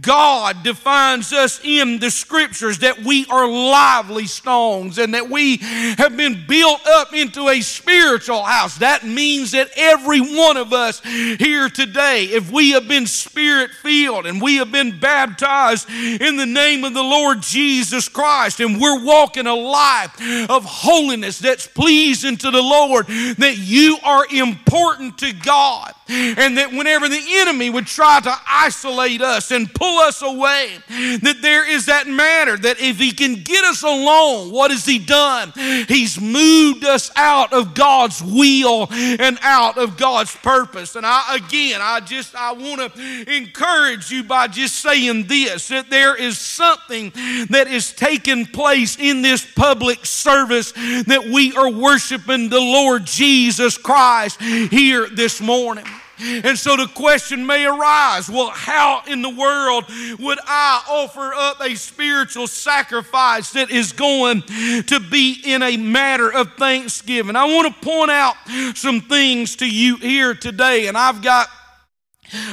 God 0.01 0.63
defines 0.63 1.31
us 1.34 1.62
in 1.63 2.00
the 2.00 2.12
scriptures 2.12 2.79
that 2.79 3.00
we 3.00 3.25
are 3.27 3.48
lively 3.48 4.25
stones 4.25 4.98
and 4.98 5.13
that 5.13 5.29
we 5.29 5.58
have 5.58 6.17
been 6.17 6.46
built 6.48 6.86
up 6.88 7.13
into 7.13 7.50
a 7.50 7.62
spiritual 7.62 8.43
house. 8.43 8.77
That 8.79 9.05
means 9.05 9.51
that 9.51 9.69
every 9.75 10.19
one 10.19 10.58
of 10.58 10.74
us 10.74 11.01
here 11.03 11.69
today, 11.69 12.25
if 12.25 12.51
we 12.51 12.72
have 12.72 12.88
been 12.88 13.05
spirit 13.30 13.72
filled 13.72 14.26
and 14.26 14.42
we 14.42 14.58
have 14.58 14.72
been 14.72 15.00
baptized 15.00 15.90
in 15.90 16.36
the 16.36 16.46
name 16.46 16.84
of 16.84 16.94
the 16.94 17.04
Lord 17.04 17.42
Jesus 17.42 18.10
Christ 18.10 18.60
and 18.60 18.82
we're 18.82 19.04
walking 19.04 19.46
a 19.46 19.54
life 19.54 20.50
of 20.50 20.66
holiness 20.66 21.40
that's 21.40 21.68
pleasing 21.68 22.38
to 22.38 22.52
the 22.52 22.62
Lord, 22.62 23.08
that 23.08 23.56
you 23.58 23.98
are 24.04 24.26
important 24.32 25.20
to 25.20 25.34
God. 25.34 25.94
And 26.10 26.58
that 26.58 26.72
whenever 26.72 27.08
the 27.08 27.22
enemy 27.22 27.70
would 27.70 27.88
try 27.88 28.20
to 28.20 28.34
isolate 28.48 29.22
us 29.22 29.51
and 29.51 29.72
pull 29.74 30.00
us 30.00 30.22
away, 30.22 30.78
that 31.22 31.38
there 31.42 31.70
is 31.70 31.86
that 31.86 32.08
matter 32.08 32.58
that 32.58 32.80
if 32.80 32.98
he 32.98 33.12
can 33.12 33.36
get 33.44 33.63
us 33.66 33.84
alone, 33.84 34.51
what 34.51 34.72
has 34.72 34.86
he 34.86 35.00
done? 35.00 35.51
He's 35.88 36.20
moved 36.20 36.84
us 36.84 37.12
out 37.16 37.54
of 37.54 37.74
God's 37.74 38.22
will 38.24 38.88
and 38.92 39.38
out 39.42 39.78
of 39.78 39.98
God's 39.98 40.36
purpose. 40.38 40.96
And 40.96 41.06
I 41.06 41.36
again, 41.36 41.80
I 41.82 42.00
just 42.00 42.36
I 42.36 42.54
want 42.54 42.94
to 42.94 43.36
encourage 43.36 44.12
you 44.12 44.24
by 44.24 44.48
just 44.48 44.75
saying 44.75 45.28
this 45.28 45.68
that 45.70 45.89
there 45.89 46.16
is 46.16 46.38
something 46.38 47.12
that 47.50 47.68
is 47.68 47.92
taking 47.94 48.46
place 48.46 48.98
in 49.00 49.22
this 49.22 49.46
public 49.54 50.06
service 50.06 50.72
that 50.72 51.30
we 51.32 51.56
are 51.56 51.70
worshiping 51.70 52.50
the 52.50 52.60
Lord 52.60 53.06
Jesus 53.06 53.78
Christ 53.78 54.42
here 54.42 55.08
this 55.10 55.42
morning. 55.42 55.86
And 56.20 56.58
so 56.58 56.76
the 56.76 56.88
question 56.88 57.46
may 57.46 57.66
arise 57.66 58.30
well, 58.30 58.50
how 58.50 59.04
in 59.08 59.22
the 59.22 59.30
world 59.30 59.86
would 60.20 60.40
I 60.46 60.84
offer 60.90 61.34
up 61.34 61.62
a 61.62 61.76
spiritual 61.76 62.48
sacrifice 62.48 63.52
that 63.54 63.72
is 63.72 63.92
going 63.92 64.42
to 64.42 65.00
be 65.00 65.42
in 65.46 65.64
a 65.64 65.78
matter 65.78 66.32
of 66.32 66.54
thanksgiving? 66.54 67.36
I 67.36 67.46
want 67.46 67.74
to 67.74 67.86
point 67.86 68.12
out 68.12 68.36
some 68.76 69.02
things 69.02 69.56
to 69.58 69.70
you 69.70 69.98
here 69.98 70.34
today, 70.34 70.88
and 70.88 70.98
I've 70.98 71.22
got 71.22 71.50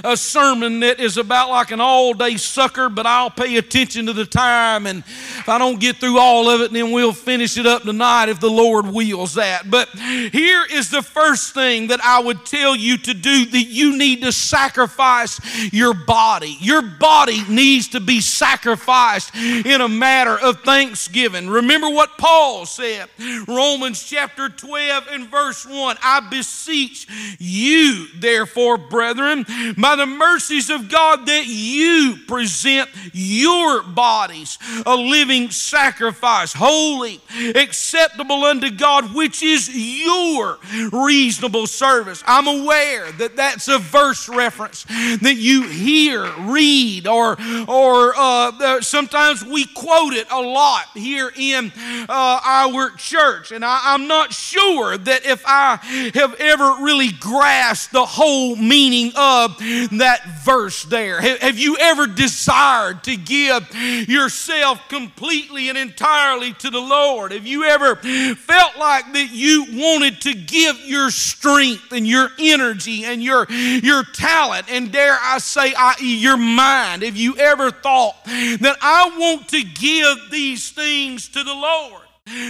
a 0.04 0.16
sermon 0.16 0.80
that 0.80 1.00
is 1.00 1.16
about 1.16 1.50
like 1.50 1.70
an 1.70 1.80
all 1.80 2.14
day 2.14 2.36
sucker, 2.36 2.88
but 2.88 3.06
I'll 3.06 3.30
pay 3.30 3.56
attention 3.56 4.06
to 4.06 4.12
the 4.12 4.24
time. 4.24 4.86
And 4.86 5.00
if 5.00 5.48
I 5.48 5.58
don't 5.58 5.80
get 5.80 5.96
through 5.96 6.18
all 6.18 6.48
of 6.48 6.60
it, 6.60 6.72
then 6.72 6.92
we'll 6.92 7.12
finish 7.12 7.56
it 7.56 7.66
up 7.66 7.82
tonight 7.82 8.28
if 8.28 8.40
the 8.40 8.50
Lord 8.50 8.86
wills 8.86 9.34
that. 9.34 9.70
But 9.70 9.88
here 9.90 10.64
is 10.70 10.90
the 10.90 11.02
first 11.02 11.54
thing 11.54 11.88
that 11.88 12.00
I 12.04 12.20
would 12.20 12.44
tell 12.46 12.76
you 12.76 12.98
to 12.98 13.14
do 13.14 13.46
that 13.46 13.64
you 13.64 13.96
need 13.96 14.22
to 14.22 14.32
sacrifice 14.32 15.40
your 15.72 15.94
body. 15.94 16.56
Your 16.60 16.82
body 16.82 17.42
needs 17.48 17.88
to 17.88 18.00
be 18.00 18.20
sacrificed 18.20 19.34
in 19.34 19.80
a 19.80 19.88
matter 19.88 20.38
of 20.38 20.62
thanksgiving. 20.62 21.48
Remember 21.48 21.88
what 21.88 22.18
Paul 22.18 22.66
said, 22.66 23.08
Romans 23.46 24.02
chapter 24.02 24.48
12 24.48 25.04
and 25.10 25.28
verse 25.28 25.66
1 25.66 25.96
I 26.02 26.20
beseech 26.28 27.06
you, 27.38 28.06
therefore, 28.16 28.78
brethren, 28.78 29.44
by 29.74 29.96
the 29.96 30.06
mercies 30.06 30.70
of 30.70 30.88
God 30.88 31.26
that 31.26 31.46
you 31.46 32.16
present 32.26 32.90
your 33.12 33.82
bodies 33.82 34.58
a 34.84 34.94
living 34.94 35.50
sacrifice, 35.50 36.52
holy, 36.52 37.20
acceptable 37.54 38.44
unto 38.44 38.70
God, 38.70 39.14
which 39.14 39.42
is 39.42 39.68
your 39.74 40.58
reasonable 40.92 41.66
service. 41.66 42.22
I'm 42.26 42.46
aware 42.46 43.12
that 43.12 43.36
that's 43.36 43.68
a 43.68 43.78
verse 43.78 44.28
reference 44.28 44.84
that 44.84 45.36
you 45.36 45.68
hear, 45.68 46.30
read, 46.40 47.06
or 47.06 47.36
or 47.68 48.14
uh, 48.16 48.80
sometimes 48.80 49.44
we 49.44 49.66
quote 49.66 50.12
it 50.12 50.26
a 50.30 50.40
lot 50.40 50.86
here 50.94 51.32
in 51.36 51.72
uh, 52.08 52.40
our 52.44 52.90
church, 52.96 53.52
and 53.52 53.64
I, 53.64 53.80
I'm 53.84 54.06
not 54.06 54.32
sure 54.32 54.96
that 54.96 55.26
if 55.26 55.42
I 55.46 55.76
have 56.14 56.34
ever 56.40 56.76
really 56.80 57.12
grasped 57.12 57.92
the 57.92 58.06
whole 58.06 58.56
meaning 58.56 59.12
of 59.16 59.55
that 59.58 60.42
verse 60.44 60.82
there? 60.84 61.20
Have 61.20 61.58
you 61.58 61.76
ever 61.78 62.06
desired 62.06 63.04
to 63.04 63.16
give 63.16 63.74
yourself 64.08 64.88
completely 64.88 65.68
and 65.68 65.78
entirely 65.78 66.52
to 66.54 66.70
the 66.70 66.80
Lord? 66.80 67.32
Have 67.32 67.46
you 67.46 67.64
ever 67.64 67.96
felt 67.96 68.76
like 68.78 69.12
that 69.12 69.30
you 69.32 69.66
wanted 69.70 70.20
to 70.22 70.34
give 70.34 70.80
your 70.80 71.10
strength 71.10 71.92
and 71.92 72.06
your 72.06 72.28
energy 72.38 73.04
and 73.04 73.22
your, 73.22 73.46
your 73.50 74.04
talent 74.04 74.66
and 74.70 74.92
dare 74.92 75.16
I 75.20 75.38
say, 75.38 75.74
i.e., 75.76 76.18
your 76.18 76.36
mind? 76.36 77.02
Have 77.02 77.16
you 77.16 77.36
ever 77.36 77.70
thought 77.70 78.16
that 78.24 78.76
I 78.80 79.10
want 79.18 79.48
to 79.48 79.62
give 79.62 80.30
these 80.30 80.70
things 80.70 81.28
to 81.28 81.42
the 81.42 81.54
Lord? 81.54 82.05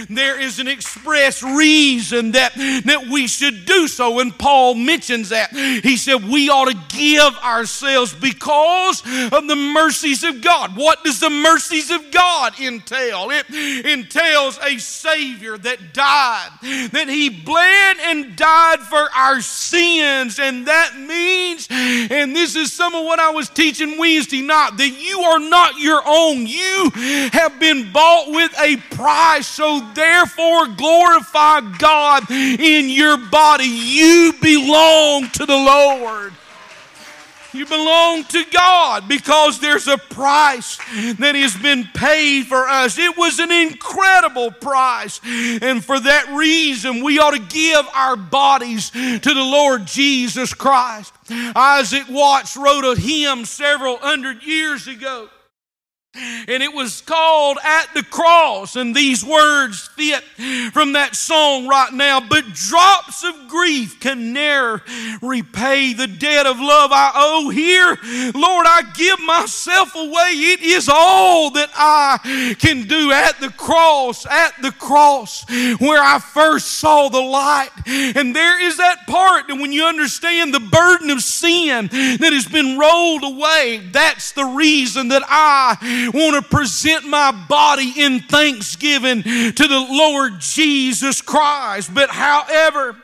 There 0.09 0.39
is 0.39 0.57
an 0.57 0.67
express 0.67 1.43
reason 1.43 2.31
that, 2.31 2.55
that 2.85 3.07
we 3.11 3.27
should 3.27 3.65
do 3.65 3.87
so. 3.87 4.19
And 4.19 4.37
Paul 4.37 4.73
mentions 4.73 5.29
that. 5.29 5.51
He 5.51 5.97
said 5.97 6.27
we 6.27 6.49
ought 6.49 6.71
to 6.71 6.97
give 6.97 7.35
ourselves 7.43 8.11
because 8.11 9.01
of 9.31 9.47
the 9.47 9.55
mercies 9.55 10.23
of 10.23 10.41
God. 10.41 10.75
What 10.75 11.03
does 11.03 11.19
the 11.19 11.29
mercies 11.29 11.91
of 11.91 12.09
God 12.09 12.59
entail? 12.59 13.29
It 13.29 13.85
entails 13.85 14.57
a 14.63 14.79
Savior 14.79 15.59
that 15.59 15.93
died, 15.93 16.49
that 16.91 17.07
He 17.07 17.29
bled 17.29 17.97
and 17.99 18.35
died 18.35 18.79
for 18.79 19.07
our 19.15 19.41
sins. 19.41 20.39
And 20.39 20.65
that 20.65 20.97
means, 20.97 21.67
and 21.69 22.35
this 22.35 22.55
is 22.55 22.73
some 22.73 22.95
of 22.95 23.05
what 23.05 23.19
I 23.19 23.29
was 23.29 23.47
teaching 23.47 23.99
Wednesday 23.99 24.41
night, 24.41 24.71
that 24.77 24.89
you 24.89 25.19
are 25.19 25.39
not 25.39 25.77
your 25.77 26.01
own. 26.03 26.47
You 26.47 26.89
have 27.31 27.59
been 27.59 27.91
bought 27.91 28.31
with 28.31 28.59
a 28.59 28.77
price. 28.95 29.47
So 29.47 29.66
therefore 29.93 30.67
glorify 30.67 31.61
God 31.77 32.29
in 32.31 32.89
your 32.89 33.17
body. 33.17 33.65
You 33.65 34.33
belong 34.41 35.29
to 35.31 35.45
the 35.45 35.55
Lord. 35.55 36.33
You 37.53 37.65
belong 37.65 38.23
to 38.25 38.43
God 38.51 39.07
because 39.07 39.59
there's 39.59 39.87
a 39.87 39.97
price 39.97 40.77
that 41.17 41.33
has 41.33 41.55
been 41.55 41.85
paid 41.93 42.45
for 42.45 42.67
us. 42.67 42.99
It 42.99 43.17
was 43.17 43.39
an 43.39 43.51
incredible 43.51 44.51
price. 44.51 45.19
And 45.25 45.83
for 45.83 45.99
that 45.99 46.27
reason, 46.35 47.03
we 47.03 47.17
ought 47.17 47.31
to 47.31 47.39
give 47.39 47.87
our 47.95 48.15
bodies 48.15 48.91
to 48.91 49.19
the 49.19 49.43
Lord 49.43 49.87
Jesus 49.87 50.53
Christ. 50.53 51.13
Isaac 51.31 52.03
Watts 52.09 52.55
wrote 52.55 52.85
a 52.85 52.99
hymn 52.99 53.45
several 53.45 53.97
hundred 53.97 54.43
years 54.43 54.87
ago. 54.87 55.29
And 56.47 56.63
it 56.63 56.73
was 56.73 57.01
called 57.01 57.57
At 57.63 57.93
the 57.93 58.03
Cross. 58.03 58.75
And 58.75 58.95
these 58.95 59.23
words 59.23 59.87
fit 59.87 60.23
from 60.71 60.93
that 60.93 61.15
song 61.15 61.67
right 61.67 61.93
now. 61.93 62.19
But 62.19 62.53
drops 62.53 63.23
of 63.23 63.47
grief 63.47 63.99
can 63.99 64.33
ne'er 64.33 64.81
repay 65.21 65.93
the 65.93 66.07
debt 66.07 66.45
of 66.45 66.59
love 66.59 66.91
I 66.93 67.11
owe. 67.15 67.49
Here, 67.49 67.97
Lord, 68.33 68.65
I 68.67 68.83
give 68.95 69.19
myself 69.19 69.95
away. 69.95 70.31
It 70.33 70.61
is 70.61 70.89
all 70.91 71.51
that 71.51 71.69
I 71.75 72.55
can 72.59 72.87
do 72.87 73.11
at 73.11 73.39
the 73.39 73.49
cross, 73.49 74.25
at 74.25 74.53
the 74.61 74.71
cross 74.71 75.45
where 75.79 76.01
I 76.01 76.19
first 76.19 76.73
saw 76.79 77.09
the 77.09 77.21
light. 77.21 77.69
And 77.85 78.35
there 78.35 78.61
is 78.61 78.77
that 78.77 79.07
part 79.07 79.47
that 79.47 79.55
when 79.55 79.71
you 79.71 79.85
understand 79.85 80.53
the 80.53 80.59
burden 80.59 81.09
of 81.09 81.21
sin 81.21 81.87
that 81.87 82.33
has 82.33 82.47
been 82.47 82.77
rolled 82.77 83.23
away, 83.23 83.81
that's 83.91 84.31
the 84.31 84.45
reason 84.45 85.09
that 85.09 85.23
I 85.27 86.06
want 86.09 86.43
to 86.43 86.49
present 86.49 87.05
my 87.05 87.31
body 87.47 87.93
in 87.97 88.19
thanksgiving 88.21 89.23
to 89.23 89.67
the 89.67 89.87
Lord 89.89 90.39
Jesus 90.39 91.21
Christ. 91.21 91.93
But 91.93 92.09
however, 92.09 92.95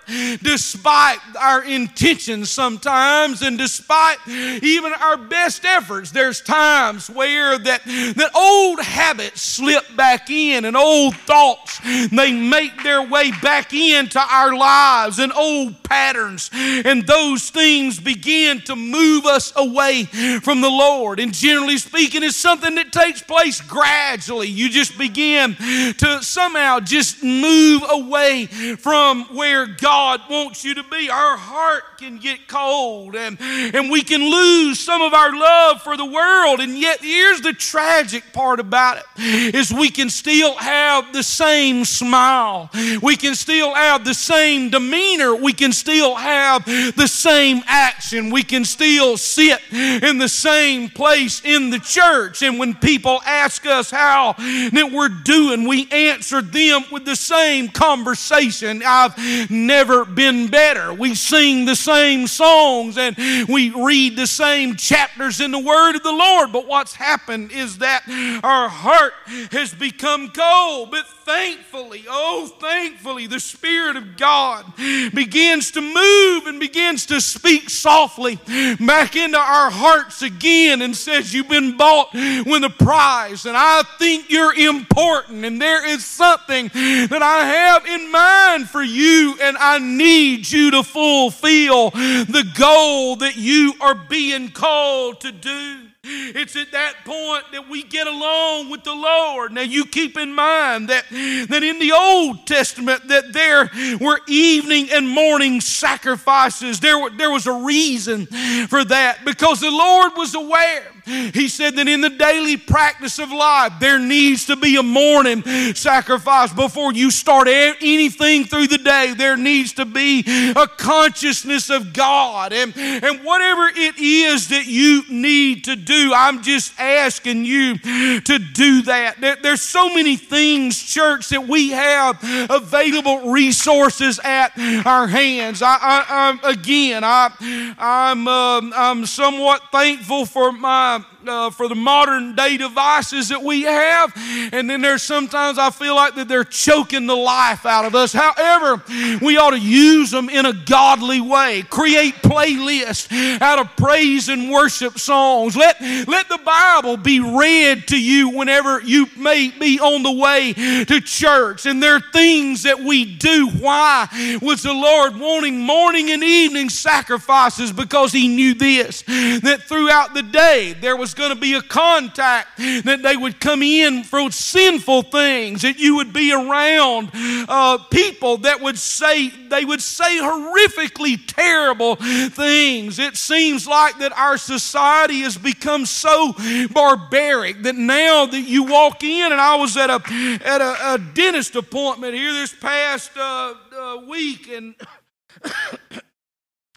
despite 0.41 1.19
our 1.39 1.63
intentions 1.63 2.50
sometimes 2.50 3.41
and 3.41 3.57
despite 3.57 4.17
even 4.27 4.93
our 4.93 5.17
best 5.17 5.65
efforts, 5.65 6.12
there's 6.12 6.41
times 6.41 7.10
where 7.10 7.57
that, 7.57 7.83
that 7.86 8.31
old 8.36 8.79
habits 8.79 9.41
slip 9.41 9.83
back 9.95 10.29
in 10.29 10.65
and 10.65 10.77
old 10.77 11.15
thoughts, 11.15 11.79
they 12.10 12.31
make 12.31 12.83
their 12.83 13.01
way 13.01 13.31
back 13.41 13.74
into 13.74 14.19
our 14.19 14.55
lives 14.55 15.19
and 15.19 15.33
old 15.33 15.83
patterns. 15.83 16.50
And 16.53 17.05
those 17.05 17.50
things 17.50 18.00
begin 18.00 18.62
to 18.62 18.75
move 18.75 19.25
us 19.25 19.53
away 19.55 20.05
from 20.41 20.62
the 20.62 20.69
Lord. 20.69 21.19
And 21.19 21.33
generally 21.33 21.77
speaking, 21.77 22.24
it's 22.24 22.38
something 22.38 22.75
that 22.75 22.92
takes 22.93 23.21
place 23.21 23.59
gradually. 23.59 24.47
You 24.47 24.69
just 24.69 24.97
begin 24.97 25.55
to 25.55 26.19
somehow 26.21 26.79
just 26.79 27.23
move 27.23 27.83
away 27.89 28.45
from 28.45 29.23
where 29.35 29.65
God 29.65 30.21
wants 30.29 30.63
you 30.63 30.75
to 30.75 30.83
be. 30.83 31.09
Our 31.09 31.35
heart 31.35 31.83
can 31.97 32.17
get 32.19 32.47
cold 32.47 33.15
and, 33.15 33.38
and 33.41 33.89
we 33.89 34.03
can 34.03 34.21
lose 34.21 34.79
some 34.79 35.01
of 35.01 35.13
our 35.13 35.35
love 35.35 35.81
for 35.81 35.97
the 35.97 36.05
world. 36.05 36.59
And 36.59 36.77
yet, 36.77 37.01
here's 37.01 37.41
the 37.41 37.53
tragic 37.53 38.31
part 38.31 38.59
about 38.59 38.97
it 38.97 39.55
is 39.55 39.73
we 39.73 39.89
can 39.89 40.09
still 40.09 40.55
have 40.55 41.12
the 41.13 41.23
same 41.23 41.85
smile. 41.85 42.69
We 43.01 43.15
can 43.15 43.35
still 43.35 43.73
have 43.73 44.05
the 44.05 44.13
same 44.13 44.69
demeanor. 44.69 45.35
We 45.35 45.53
can 45.53 45.71
still 45.71 46.15
have 46.15 46.65
the 46.65 47.07
same 47.07 47.62
action. 47.67 48.29
We 48.29 48.43
can 48.43 48.65
still 48.65 49.17
sit 49.17 49.59
in 49.74 50.18
the 50.18 50.30
same 50.30 50.89
place 50.89 51.42
in 51.44 51.70
the 51.70 51.80
church. 51.80 52.42
And 52.42 52.60
when 52.60 52.74
people 52.75 53.22
ask 53.25 53.65
us 53.65 53.89
how 53.89 54.34
that 54.38 54.92
we're 54.92 55.10
doing, 55.10 55.68
we 55.68 55.89
answer 55.92 56.42
them 56.42 56.84
with 56.92 57.06
the 57.06 57.15
same 57.15 57.70
conversation. 57.70 58.82
I've 58.86 59.18
never 59.50 60.06
been 60.06 60.48
better. 60.48 60.94
We 60.94 61.15
sing 61.15 61.65
the 61.65 61.75
same 61.75 62.27
songs 62.27 62.98
and 62.98 63.15
we 63.48 63.72
read 63.72 64.15
the 64.15 64.27
same 64.27 64.75
chapters 64.75 65.39
in 65.39 65.51
the 65.51 65.60
Word 65.60 65.96
of 65.96 66.03
the 66.03 66.12
Lord. 66.12 66.51
But 66.51 66.68
what's 66.68 66.96
happened 66.96 67.51
is 67.51 67.80
that 67.80 68.03
our 68.44 68.70
heart 68.70 69.13
has 69.51 69.74
become 69.74 70.30
cold. 70.30 70.92
But 70.92 71.06
thankfully, 71.25 72.03
oh, 72.08 72.48
thankfully, 72.60 73.27
the 73.27 73.39
Spirit 73.39 73.96
of 73.96 74.18
God 74.18 74.65
begins 75.13 75.72
to 75.72 75.82
move 75.82 76.48
and 76.48 76.60
begins 76.60 77.06
to 77.08 77.22
speak 77.22 77.70
softly 77.70 78.38
back 78.80 79.15
into 79.15 79.38
our 79.38 79.70
hearts 79.70 80.22
again 80.22 80.82
and 80.82 80.96
says, 80.96 81.34
You've 81.34 81.50
been 81.50 81.77
bought 81.77 82.13
with 82.13 82.63
a 82.63 82.70
price, 82.70 83.46
and 83.46 83.56
I 83.58 83.84
think 83.98 84.30
you're 84.30 84.53
important, 84.53 85.46
and 85.46 85.62
there 85.62 85.86
is 85.86 86.06
something 86.06 86.70
that 86.74 87.22
I 87.22 87.46
have 87.46 87.86
in 87.86 88.12
mind 88.12 88.70
for 88.70 88.84
you, 88.84 89.38
and 89.42 89.58
I 89.58 89.80
need 89.80 90.50
you 90.50 90.72
to 90.72 90.84
fulfill 90.84 91.92
the 91.92 92.50
goal 92.58 93.18
that 93.18 93.36
you 93.36 93.74
are 93.80 93.96
being 93.96 94.50
called 94.50 95.22
to 95.22 95.32
do. 95.32 95.82
It's 96.05 96.57
at 96.57 96.74
that 96.74 97.05
point 97.05 97.45
that 97.53 97.69
we 97.69 97.81
get 97.81 98.07
along 98.07 98.69
with 98.69 98.83
the 98.83 98.93
Lord. 98.93 99.53
Now 99.53 99.62
you 99.62 99.86
keep 99.86 100.17
in 100.17 100.36
mind 100.36 100.89
that, 100.89 101.05
that 101.10 101.63
in 101.63 101.79
the 101.79 101.93
Old 101.93 102.45
Testament 102.45 103.07
that 103.07 103.31
there 103.31 103.69
were 104.01 104.19
evening 104.27 104.89
and 104.91 105.07
morning 105.07 105.62
sacrifices. 105.62 106.81
There, 106.81 107.10
there 107.12 107.31
was 107.31 107.48
a 107.48 107.53
reason 107.53 108.25
for 108.67 108.83
that 108.83 109.24
because 109.24 109.62
the 109.62 109.72
Lord 109.72 110.12
was 110.17 110.36
aware 110.36 110.93
he 111.05 111.50
said 111.50 111.75
that 111.75 111.88
in 111.88 112.00
the 112.00 112.10
daily 112.10 112.55
practice 112.55 113.19
of 113.19 113.29
life, 113.31 113.74
there 113.79 114.00
needs 114.00 114.45
to 114.45 114.55
be 114.55 114.77
a 114.77 114.83
morning 114.83 115.43
sacrifice 115.75 116.53
before 116.53 116.93
you 116.93 117.12
start 117.12 117.48
anything 117.50 118.45
through 118.45 118.67
the 118.67 118.77
day. 118.77 119.13
There 119.13 119.36
needs 119.36 119.74
to 119.74 119.86
be 119.86 120.24
a 120.55 120.65
consciousness 120.65 121.70
of 121.70 121.92
God. 121.92 122.53
And, 122.53 122.75
and 122.77 123.24
whatever 123.24 123.68
it 123.75 123.98
is 123.98 124.48
that 124.50 124.66
you 124.66 125.03
need 125.09 125.66
to 125.66 125.75
do, 125.75 125.93
I'm 126.14 126.42
just 126.42 126.79
asking 126.79 127.46
you 127.46 127.77
to 127.77 128.40
do 128.40 128.82
that. 128.84 129.20
There, 129.20 129.36
there's 129.42 129.62
so 129.62 129.90
many 129.90 130.16
things, 130.16 130.82
church, 130.82 131.29
that 131.29 131.48
we 131.48 131.70
have 131.70 132.20
available 132.50 133.32
resources 133.32 134.20
at 134.24 134.51
our 134.86 135.08
hands. 135.08 135.62
I, 135.62 135.77
I, 135.79 136.40
I 136.44 136.51
again, 136.51 137.03
I, 137.03 137.32
I'm, 137.77 138.27
uh, 138.27 138.62
I'm 138.75 139.06
somewhat 139.06 139.62
thankful 139.72 140.25
for 140.25 140.51
my 140.51 141.03
uh, 141.27 141.50
for 141.50 141.68
the 141.68 141.75
modern 141.75 142.36
day 142.36 142.57
devices 142.57 143.29
that 143.29 143.42
we 143.42 143.64
have. 143.64 144.12
And 144.51 144.70
then 144.70 144.81
there's 144.81 145.03
sometimes 145.03 145.57
I 145.57 145.70
feel 145.70 145.96
like 145.96 146.16
that 146.16 146.27
they're 146.27 146.44
choking 146.44 147.07
the 147.07 147.16
life 147.16 147.66
out 147.66 147.86
of 147.86 147.96
us. 147.96 148.14
However, 148.14 148.81
we 149.22 149.38
ought 149.38 149.51
to 149.51 149.59
use 149.59 150.12
them 150.12 150.29
in 150.29 150.46
a 150.46 150.53
godly 150.53 151.22
way. 151.22 151.64
Create 151.70 152.16
playlists 152.16 153.42
out 153.42 153.59
of 153.59 153.75
praise 153.75 154.29
and 154.29 154.51
worship 154.51 155.00
songs. 155.00 155.55
Let, 155.55 155.79
let 155.81 156.29
the 156.29 156.40
Bible 156.44 156.98
be 156.98 157.20
read 157.20 157.88
to 157.90 158.00
you 158.00 158.29
whenever 158.29 158.81
you 158.81 159.07
may 159.18 159.50
be 159.50 159.79
on 159.79 160.03
the 160.03 160.12
way 160.12 160.53
to 160.53 161.01
church. 161.01 161.66
And 161.66 161.81
there 161.81 161.96
are 161.96 162.03
things 162.14 162.64
that 162.64 162.79
we 162.79 163.05
do. 163.05 163.50
Why 163.50 164.07
was 164.42 164.64
the 164.64 164.74
Lord 164.74 165.18
wanting 165.18 165.59
morning 165.59 166.12
and 166.12 166.24
evening 166.24 166.70
sacrifices? 166.70 167.72
Because 167.72 168.12
He 168.12 168.27
knew 168.27 168.53
this 168.53 169.03
that 169.03 169.64
throughout 169.64 170.14
the 170.14 170.24
day 170.24 170.74
there 170.79 170.96
going 171.13 171.33
to 171.33 171.39
be 171.39 171.53
a 171.53 171.61
contact, 171.61 172.57
that 172.57 173.01
they 173.03 173.17
would 173.17 173.39
come 173.39 173.61
in 173.61 174.03
for 174.03 174.31
sinful 174.31 175.03
things, 175.03 175.61
that 175.61 175.77
you 175.77 175.95
would 175.95 176.13
be 176.13 176.31
around 176.31 177.09
uh, 177.13 177.77
people 177.89 178.37
that 178.37 178.61
would 178.61 178.77
say, 178.77 179.29
they 179.29 179.65
would 179.65 179.81
say 179.81 180.19
horrifically 180.19 181.17
terrible 181.27 181.95
things. 181.95 182.99
It 182.99 183.17
seems 183.17 183.67
like 183.67 183.97
that 183.99 184.11
our 184.17 184.37
society 184.37 185.21
has 185.21 185.37
become 185.37 185.85
so 185.85 186.33
barbaric 186.71 187.63
that 187.63 187.75
now 187.75 188.25
that 188.25 188.41
you 188.41 188.63
walk 188.63 189.03
in, 189.03 189.31
and 189.31 189.41
I 189.41 189.55
was 189.55 189.77
at 189.77 189.89
a, 189.89 190.01
at 190.45 190.61
a, 190.61 190.93
a 190.93 190.97
dentist 190.97 191.55
appointment 191.55 192.13
here 192.13 192.33
this 192.33 192.53
past 192.53 193.11
uh, 193.17 193.53
uh, 193.75 193.97
week, 194.07 194.49
and 194.49 194.75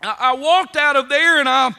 I 0.03 0.35
walked 0.35 0.77
out 0.77 0.95
of 0.95 1.09
there 1.09 1.41
and 1.41 1.49
I, 1.49 1.73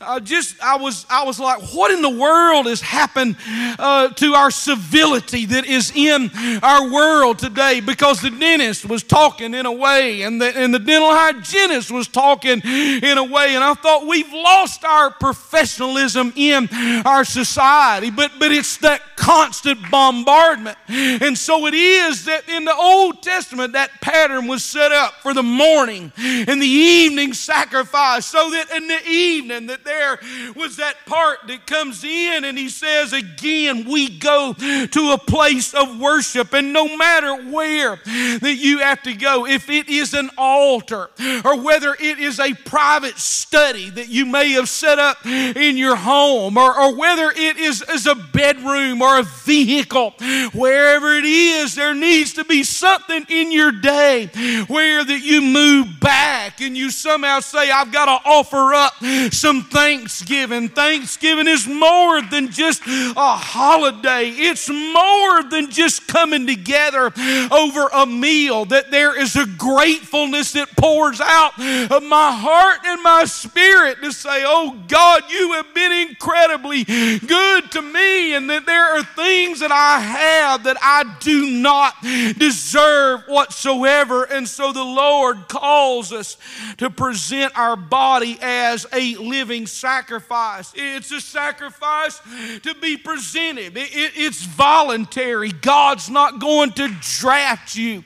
I, 0.00 0.20
just 0.20 0.62
I 0.62 0.76
was 0.76 1.04
I 1.10 1.24
was 1.24 1.40
like, 1.40 1.60
what 1.74 1.90
in 1.90 2.02
the 2.02 2.10
world 2.10 2.66
has 2.66 2.80
happened 2.80 3.36
uh, 3.80 4.10
to 4.10 4.34
our 4.34 4.52
civility 4.52 5.44
that 5.46 5.66
is 5.66 5.90
in 5.92 6.30
our 6.62 6.92
world 6.92 7.40
today? 7.40 7.80
Because 7.80 8.20
the 8.20 8.30
dentist 8.30 8.86
was 8.86 9.02
talking 9.02 9.54
in 9.54 9.66
a 9.66 9.72
way, 9.72 10.22
and 10.22 10.40
the 10.40 10.56
and 10.56 10.72
the 10.72 10.78
dental 10.78 11.10
hygienist 11.10 11.90
was 11.90 12.06
talking 12.06 12.60
in 12.62 13.18
a 13.18 13.24
way, 13.24 13.56
and 13.56 13.64
I 13.64 13.74
thought 13.74 14.06
we've 14.06 14.32
lost 14.32 14.84
our 14.84 15.10
professionalism 15.10 16.32
in 16.36 16.68
our 17.04 17.24
society. 17.24 18.10
But 18.10 18.30
but 18.38 18.52
it's 18.52 18.76
that 18.78 19.02
constant 19.16 19.80
bombardment, 19.90 20.78
and 20.86 21.36
so 21.36 21.66
it 21.66 21.74
is 21.74 22.24
that 22.26 22.48
in 22.48 22.64
the 22.64 22.74
Old 22.74 23.20
Testament 23.20 23.72
that 23.72 24.00
pattern 24.00 24.46
was 24.46 24.62
set 24.62 24.92
up 24.92 25.14
for 25.14 25.34
the 25.34 25.42
morning 25.42 26.12
and 26.16 26.62
the 26.62 26.66
evening 26.66 27.32
sacrifice 27.32 27.63
sacrifice 27.64 28.26
so 28.26 28.50
that 28.50 28.70
in 28.76 28.88
the 28.88 29.00
evening 29.08 29.66
that 29.66 29.84
there 29.84 30.18
was 30.54 30.76
that 30.76 30.96
part 31.06 31.38
that 31.46 31.66
comes 31.66 32.04
in 32.04 32.44
and 32.44 32.58
he 32.58 32.68
says 32.68 33.12
again 33.12 33.88
we 33.88 34.18
go 34.18 34.52
to 34.54 35.12
a 35.12 35.18
place 35.18 35.72
of 35.72 35.98
worship. 35.98 36.52
And 36.52 36.72
no 36.72 36.96
matter 36.96 37.50
where 37.50 37.96
that 38.04 38.56
you 38.58 38.78
have 38.78 39.02
to 39.04 39.14
go 39.14 39.46
if 39.46 39.70
it 39.70 39.88
is 39.88 40.14
an 40.14 40.30
altar 40.36 41.10
or 41.44 41.60
whether 41.60 41.96
it 41.98 42.18
is 42.18 42.38
a 42.38 42.54
private 42.54 43.16
study 43.16 43.90
that 43.90 44.08
you 44.08 44.26
may 44.26 44.50
have 44.52 44.68
set 44.68 44.98
up 44.98 45.24
in 45.24 45.76
your 45.76 45.96
home 45.96 46.58
or, 46.58 46.78
or 46.78 46.96
whether 46.96 47.30
it 47.30 47.56
is, 47.56 47.82
is 47.82 48.06
a 48.06 48.14
bedroom 48.14 49.00
or 49.00 49.18
a 49.18 49.22
vehicle 49.22 50.10
wherever 50.52 51.14
it 51.14 51.24
is 51.24 51.74
there 51.74 51.94
needs 51.94 52.34
to 52.34 52.44
be 52.44 52.62
something 52.62 53.24
in 53.28 53.50
your 53.50 53.72
day 53.72 54.26
where 54.66 55.04
that 55.04 55.22
you 55.22 55.40
move 55.40 56.00
back 56.00 56.60
and 56.60 56.76
you 56.76 56.90
somehow 56.90 57.40
say, 57.54 57.70
I've 57.70 57.92
got 57.92 58.06
to 58.06 58.28
offer 58.28 58.74
up 58.74 58.94
some 59.32 59.62
thanksgiving. 59.62 60.68
Thanksgiving 60.68 61.46
is 61.46 61.66
more 61.66 62.20
than 62.22 62.50
just 62.50 62.82
a 62.86 63.36
holiday, 63.36 64.28
it's 64.28 64.68
more 64.68 65.42
than 65.44 65.70
just 65.70 66.06
coming 66.08 66.46
together 66.46 67.12
over 67.50 67.88
a 67.92 68.06
meal, 68.06 68.64
that 68.66 68.90
there 68.90 69.18
is 69.18 69.36
a 69.36 69.46
gratefulness 69.46 70.52
that 70.52 70.68
pours 70.76 71.20
out 71.20 71.52
of 71.90 72.02
my 72.02 72.32
heart 72.32 72.80
and 72.84 73.02
my 73.02 73.24
spirit 73.24 73.98
to 74.02 74.12
say, 74.12 74.42
Oh 74.46 74.76
God, 74.88 75.22
you 75.30 75.52
have 75.52 75.72
been 75.74 76.08
incredibly 76.08 76.84
good 76.84 77.70
to 77.72 77.82
me, 77.82 78.34
and 78.34 78.50
that 78.50 78.66
there 78.66 78.96
are 78.96 79.04
things 79.04 79.60
that 79.60 79.72
I 79.72 80.00
have 80.00 80.64
that 80.64 80.76
I 80.82 81.04
do 81.20 81.50
not 81.50 81.94
deserve 82.02 83.22
whatsoever. 83.28 84.24
And 84.24 84.48
so 84.48 84.72
the 84.72 84.84
Lord 84.84 85.48
calls 85.48 86.12
us 86.12 86.36
to 86.78 86.90
present 86.90 87.43
our 87.54 87.76
body 87.76 88.38
as 88.40 88.86
a 88.92 89.14
living 89.16 89.66
sacrifice. 89.66 90.72
It's 90.74 91.10
a 91.10 91.20
sacrifice 91.20 92.20
to 92.62 92.74
be 92.80 92.96
presented, 92.96 93.76
it, 93.76 93.94
it, 93.94 94.12
it's 94.16 94.44
voluntary. 94.44 95.52
God's 95.52 96.10
not 96.10 96.40
going 96.40 96.72
to 96.72 96.88
draft 97.18 97.76
you, 97.76 98.04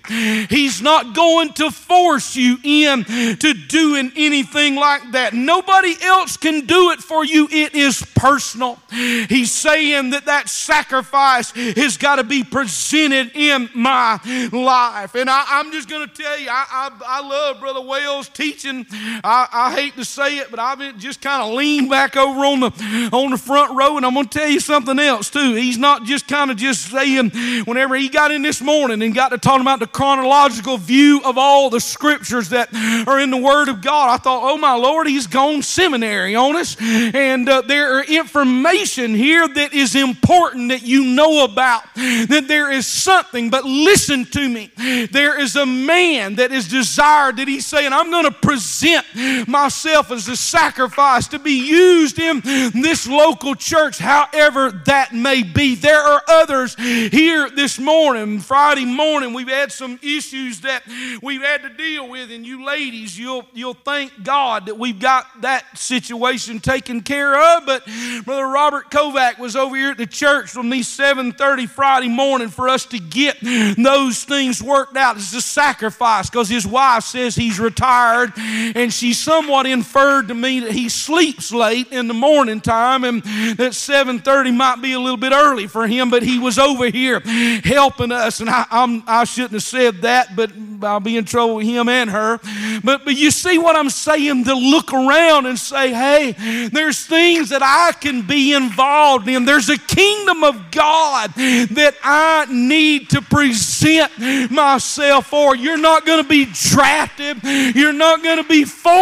He's 0.48 0.80
not 0.82 1.14
going 1.14 1.52
to 1.54 1.70
force 1.70 2.36
you 2.36 2.58
in 2.62 3.04
to 3.04 3.54
doing 3.68 4.12
anything 4.16 4.76
like 4.76 5.12
that. 5.12 5.34
Nobody 5.34 5.94
else 6.02 6.36
can 6.36 6.66
do 6.66 6.90
it 6.90 7.00
for 7.00 7.24
you, 7.24 7.48
it 7.50 7.74
is 7.74 8.04
personal. 8.14 8.78
He's 8.90 9.52
saying 9.52 10.10
that 10.10 10.26
that 10.26 10.48
sacrifice 10.48 11.50
has 11.52 11.96
got 11.96 12.16
to 12.16 12.24
be 12.24 12.44
presented 12.44 13.32
in 13.34 13.68
my 13.74 14.20
life. 14.52 15.14
And 15.14 15.28
I, 15.30 15.60
am 15.60 15.72
just 15.72 15.88
going 15.88 16.08
to 16.08 16.14
tell 16.14 16.38
you, 16.38 16.48
I, 16.50 16.66
I, 16.70 17.00
I, 17.06 17.28
love 17.28 17.60
Brother 17.60 17.80
Wells 17.80 18.28
teaching. 18.28 18.86
I, 19.28 19.46
I 19.52 19.74
hate 19.74 19.94
to 19.96 20.04
say 20.06 20.38
it, 20.38 20.50
but 20.50 20.58
I've 20.58 20.96
just 20.98 21.20
kind 21.20 21.42
of 21.42 21.52
leaned 21.54 21.90
back 21.90 22.16
over 22.16 22.40
on 22.46 22.60
the, 22.60 23.10
on 23.12 23.30
the 23.30 23.36
front 23.36 23.76
row, 23.76 23.98
and 23.98 24.06
I'm 24.06 24.14
going 24.14 24.26
to 24.26 24.38
tell 24.38 24.48
you 24.48 24.58
something 24.58 24.98
else 24.98 25.28
too. 25.28 25.54
He's 25.54 25.76
not 25.76 26.04
just 26.04 26.26
kind 26.26 26.50
of 26.50 26.56
just 26.56 26.90
saying, 26.90 27.30
whenever 27.64 27.94
he 27.94 28.08
got 28.08 28.30
in 28.30 28.40
this 28.40 28.62
morning 28.62 29.02
and 29.02 29.14
got 29.14 29.28
to 29.28 29.38
talking 29.38 29.60
about 29.60 29.80
the 29.80 29.86
chronological 29.86 30.78
view 30.78 31.20
of 31.26 31.36
all 31.36 31.68
the 31.68 31.80
scriptures 31.80 32.48
that 32.48 32.74
are 33.06 33.20
in 33.20 33.30
the 33.30 33.36
Word 33.36 33.68
of 33.68 33.82
God, 33.82 34.08
I 34.08 34.16
thought, 34.16 34.40
oh 34.42 34.56
my 34.56 34.74
Lord, 34.74 35.06
he's 35.06 35.26
gone 35.26 35.60
seminary 35.60 36.34
on 36.34 36.56
us. 36.56 36.76
And 36.80 37.48
uh, 37.48 37.60
there 37.62 37.98
are 37.98 38.04
information 38.04 39.14
here 39.14 39.46
that 39.46 39.74
is 39.74 39.94
important 39.94 40.70
that 40.70 40.82
you 40.82 41.04
know 41.04 41.44
about, 41.44 41.82
that 41.94 42.46
there 42.48 42.70
is 42.72 42.86
something, 42.86 43.50
but 43.50 43.64
listen 43.64 44.24
to 44.24 44.48
me. 44.48 44.70
There 45.10 45.38
is 45.38 45.54
a 45.56 45.66
man 45.66 46.36
that 46.36 46.50
is 46.50 46.66
desired 46.68 47.36
that 47.36 47.48
he's 47.48 47.66
saying, 47.66 47.92
I'm 47.92 48.10
going 48.10 48.24
to 48.24 48.30
present 48.30 49.04
myself 49.46 50.10
as 50.10 50.28
a 50.28 50.36
sacrifice 50.36 51.28
to 51.28 51.38
be 51.38 51.68
used 51.68 52.18
in 52.18 52.40
this 52.72 53.06
local 53.06 53.54
church, 53.54 53.98
however 53.98 54.70
that 54.86 55.12
may 55.12 55.42
be. 55.42 55.74
There 55.74 56.00
are 56.00 56.22
others 56.28 56.74
here 56.76 57.50
this 57.50 57.78
morning, 57.78 58.40
Friday 58.40 58.84
morning, 58.84 59.32
we've 59.32 59.48
had 59.48 59.72
some 59.72 59.98
issues 60.02 60.60
that 60.62 60.82
we've 61.22 61.42
had 61.42 61.62
to 61.62 61.70
deal 61.70 62.08
with, 62.08 62.30
and 62.30 62.46
you 62.46 62.64
ladies, 62.64 63.18
you'll, 63.18 63.46
you'll 63.52 63.74
thank 63.74 64.22
God 64.22 64.66
that 64.66 64.78
we've 64.78 64.98
got 64.98 65.26
that 65.42 65.78
situation 65.78 66.60
taken 66.60 67.00
care 67.00 67.56
of. 67.56 67.66
But 67.66 67.84
Brother 68.24 68.46
Robert 68.46 68.90
Kovac 68.90 69.38
was 69.38 69.56
over 69.56 69.76
here 69.76 69.90
at 69.90 69.98
the 69.98 70.06
church 70.06 70.50
from 70.50 70.70
these 70.70 70.88
7:30 70.88 71.68
Friday 71.68 72.08
morning 72.08 72.48
for 72.48 72.68
us 72.68 72.84
to 72.86 72.98
get 72.98 73.36
those 73.40 74.24
things 74.24 74.62
worked 74.62 74.96
out. 74.96 75.16
It's 75.16 75.34
a 75.34 75.40
sacrifice 75.40 76.30
because 76.30 76.48
his 76.48 76.66
wife 76.66 77.04
says 77.04 77.34
he's 77.34 77.58
retired, 77.58 78.32
and 78.36 78.92
she 78.92 79.07
somewhat 79.12 79.66
inferred 79.66 80.28
to 80.28 80.34
me 80.34 80.60
that 80.60 80.72
he 80.72 80.88
sleeps 80.88 81.52
late 81.52 81.92
in 81.92 82.08
the 82.08 82.14
morning 82.14 82.60
time, 82.60 83.04
and 83.04 83.22
that 83.22 83.72
7:30 83.72 84.54
might 84.54 84.82
be 84.82 84.92
a 84.92 85.00
little 85.00 85.16
bit 85.16 85.32
early 85.32 85.66
for 85.66 85.86
him. 85.86 86.10
But 86.10 86.22
he 86.22 86.38
was 86.38 86.58
over 86.58 86.86
here 86.86 87.20
helping 87.64 88.12
us, 88.12 88.40
and 88.40 88.50
I, 88.50 88.66
I'm, 88.70 89.02
I 89.06 89.24
shouldn't 89.24 89.52
have 89.52 89.62
said 89.62 90.02
that, 90.02 90.34
but 90.36 90.50
I'll 90.82 91.00
be 91.00 91.16
in 91.16 91.24
trouble 91.24 91.56
with 91.56 91.66
him 91.66 91.88
and 91.88 92.10
her. 92.10 92.40
But, 92.84 93.04
but 93.04 93.16
you 93.16 93.30
see 93.30 93.58
what 93.58 93.76
I'm 93.76 93.90
saying? 93.90 94.44
To 94.44 94.54
look 94.54 94.92
around 94.92 95.46
and 95.46 95.58
say, 95.58 95.92
hey, 95.92 96.68
there's 96.72 97.04
things 97.04 97.50
that 97.50 97.62
I 97.62 97.92
can 97.98 98.26
be 98.26 98.52
involved 98.54 99.28
in. 99.28 99.44
There's 99.44 99.68
a 99.68 99.78
kingdom 99.78 100.44
of 100.44 100.70
God 100.70 101.32
that 101.34 101.94
I 102.02 102.46
need 102.50 103.10
to 103.10 103.22
present 103.22 104.50
myself 104.50 105.26
for. 105.28 105.56
You're 105.56 105.78
not 105.78 106.06
going 106.06 106.22
to 106.22 106.28
be 106.28 106.46
drafted, 106.52 107.42
you're 107.74 107.92
not 107.92 108.22
going 108.22 108.42
to 108.42 108.48
be 108.48 108.64
forced. 108.64 108.97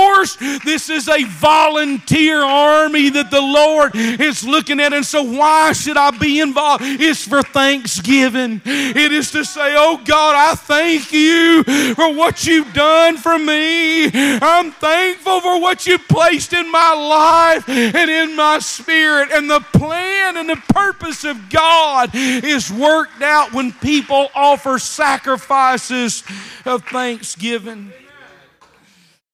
This 0.64 0.90
is 0.90 1.08
a 1.08 1.24
volunteer 1.24 2.42
army 2.42 3.10
that 3.10 3.30
the 3.30 3.40
Lord 3.40 3.94
is 3.94 4.44
looking 4.44 4.80
at. 4.80 4.92
And 4.92 5.04
so, 5.04 5.22
why 5.22 5.72
should 5.72 5.96
I 5.96 6.10
be 6.10 6.40
involved? 6.40 6.84
It's 6.84 7.26
for 7.26 7.42
thanksgiving. 7.42 8.60
It 8.64 9.12
is 9.12 9.30
to 9.32 9.44
say, 9.44 9.74
Oh 9.76 10.00
God, 10.04 10.34
I 10.36 10.54
thank 10.54 11.12
you 11.12 11.64
for 11.94 12.14
what 12.14 12.46
you've 12.46 12.72
done 12.72 13.16
for 13.16 13.38
me. 13.38 14.10
I'm 14.14 14.72
thankful 14.72 15.40
for 15.40 15.60
what 15.60 15.86
you 15.86 15.98
placed 15.98 16.52
in 16.52 16.70
my 16.70 16.92
life 16.94 17.68
and 17.68 18.10
in 18.10 18.36
my 18.36 18.58
spirit. 18.58 19.30
And 19.32 19.50
the 19.50 19.60
plan 19.60 20.36
and 20.36 20.48
the 20.48 20.62
purpose 20.74 21.24
of 21.24 21.48
God 21.50 22.10
is 22.14 22.70
worked 22.70 23.22
out 23.22 23.52
when 23.52 23.72
people 23.72 24.28
offer 24.34 24.78
sacrifices 24.78 26.24
of 26.64 26.84
thanksgiving. 26.84 27.92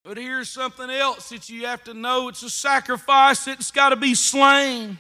But 0.04 0.16
here's 0.16 0.48
something 0.48 0.90
else 0.90 1.28
that 1.28 1.48
you 1.48 1.66
have 1.66 1.84
to 1.84 1.94
know 1.94 2.26
it's 2.26 2.42
a 2.42 2.50
sacrifice 2.50 3.44
that's 3.44 3.70
got 3.70 3.90
to 3.90 3.96
be 3.96 4.16
slain. 4.16 4.98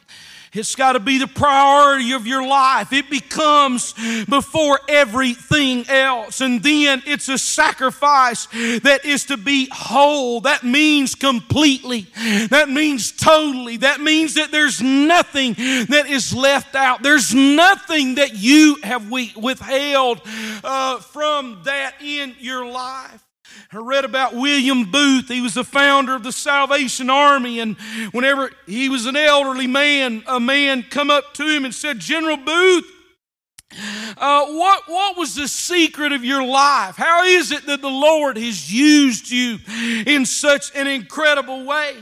It's 0.52 0.76
got 0.76 0.92
to 0.92 1.00
be 1.00 1.18
the 1.18 1.26
priority 1.26 2.12
of 2.12 2.24
your 2.24 2.46
life. 2.46 2.92
It 2.92 3.10
becomes 3.10 3.94
before 4.26 4.78
everything 4.88 5.88
else. 5.88 6.40
And 6.40 6.62
then 6.62 7.02
it's 7.04 7.28
a 7.28 7.36
sacrifice 7.38 8.46
that 8.82 9.04
is 9.04 9.24
to 9.26 9.36
be 9.36 9.68
whole. 9.72 10.42
That 10.42 10.62
means 10.62 11.16
completely. 11.16 12.06
That 12.50 12.68
means 12.68 13.10
totally. 13.10 13.78
That 13.78 14.00
means 14.00 14.34
that 14.34 14.52
there's 14.52 14.80
nothing 14.80 15.54
that 15.54 16.04
is 16.08 16.32
left 16.32 16.76
out. 16.76 17.02
There's 17.02 17.34
nothing 17.34 18.16
that 18.16 18.36
you 18.36 18.76
have 18.84 19.10
withheld 19.10 20.20
uh, 20.62 20.98
from 20.98 21.62
that 21.64 21.94
in 22.00 22.36
your 22.38 22.66
life. 22.66 23.21
I 23.72 23.78
read 23.78 24.04
about 24.04 24.34
William 24.34 24.90
Booth. 24.90 25.28
He 25.28 25.40
was 25.40 25.54
the 25.54 25.64
founder 25.64 26.14
of 26.14 26.22
the 26.22 26.32
Salvation 26.32 27.08
Army. 27.08 27.60
And 27.60 27.76
whenever 28.12 28.50
he 28.66 28.88
was 28.88 29.06
an 29.06 29.16
elderly 29.16 29.66
man, 29.66 30.22
a 30.26 30.38
man 30.38 30.82
come 30.82 31.10
up 31.10 31.34
to 31.34 31.48
him 31.48 31.64
and 31.64 31.74
said, 31.74 31.98
General 31.98 32.36
Booth, 32.36 32.84
uh, 34.18 34.46
what, 34.46 34.82
what 34.86 35.16
was 35.16 35.34
the 35.34 35.48
secret 35.48 36.12
of 36.12 36.24
your 36.24 36.44
life? 36.44 36.96
How 36.96 37.24
is 37.24 37.50
it 37.50 37.66
that 37.66 37.80
the 37.80 37.88
Lord 37.88 38.36
has 38.36 38.72
used 38.72 39.30
you 39.30 39.58
in 40.06 40.26
such 40.26 40.74
an 40.76 40.86
incredible 40.86 41.64
way? 41.64 41.96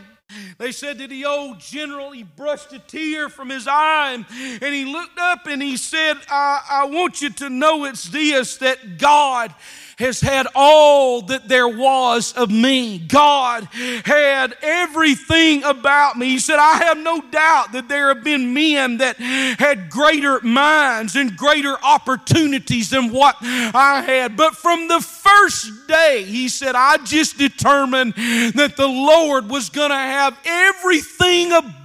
They 0.59 0.73
said 0.73 0.99
to 0.99 1.09
the 1.09 1.25
old 1.25 1.59
general, 1.59 2.13
he 2.13 2.23
brushed 2.23 2.73
a 2.73 2.79
tear 2.79 3.29
from 3.29 3.51
his 3.51 3.67
eye 3.67 4.13
and, 4.13 4.25
and 4.63 4.75
he 4.75 4.85
looked 4.85 5.19
up 5.19 5.47
and 5.47 5.61
he 5.63 5.77
said, 5.77 6.17
I, 6.29 6.63
I 6.71 6.87
want 6.87 7.21
you 7.21 7.31
to 7.31 7.51
know 7.51 7.85
it's 7.85 8.09
this 8.09 8.59
that 8.59 8.99
God 8.99 9.53
has 10.01 10.21
had 10.21 10.47
all 10.55 11.23
that 11.23 11.49
there 11.49 11.69
was 11.69 12.33
of 12.33 12.51
me. 12.51 12.99
God 12.99 13.65
had 14.05 14.57
everything 14.63 15.63
about 15.65 16.17
me. 16.17 16.31
He 16.31 16.39
said, 16.39 16.59
I 16.59 16.79
have 16.79 16.99
no 16.99 17.21
doubt 17.21 17.73
that 17.73 17.89
there 17.89 18.09
have 18.09 18.25
been 18.25 18.53
men 18.55 18.99
that 18.99 19.17
had 19.19 19.91
greater 19.91 20.41
minds 20.41 21.17
and 21.17 21.37
greater 21.37 21.77
opportunities 21.83 22.91
than 22.91 23.13
what 23.13 23.37
I 23.41 24.03
had. 24.05 24.37
But 24.37 24.57
from 24.57 24.89
the 24.89 25.01
first 25.01 25.87
day, 25.87 26.25
he 26.25 26.49
said, 26.49 26.75
I 26.75 26.99
just 26.99 27.39
determined 27.39 28.15
that 28.55 28.75
the 28.77 28.89
Lord 28.89 29.49
was 29.49 29.69
going 29.69 29.91
to 29.91 29.97
have 29.97 30.39
everything 30.45 31.53
about 31.53 31.80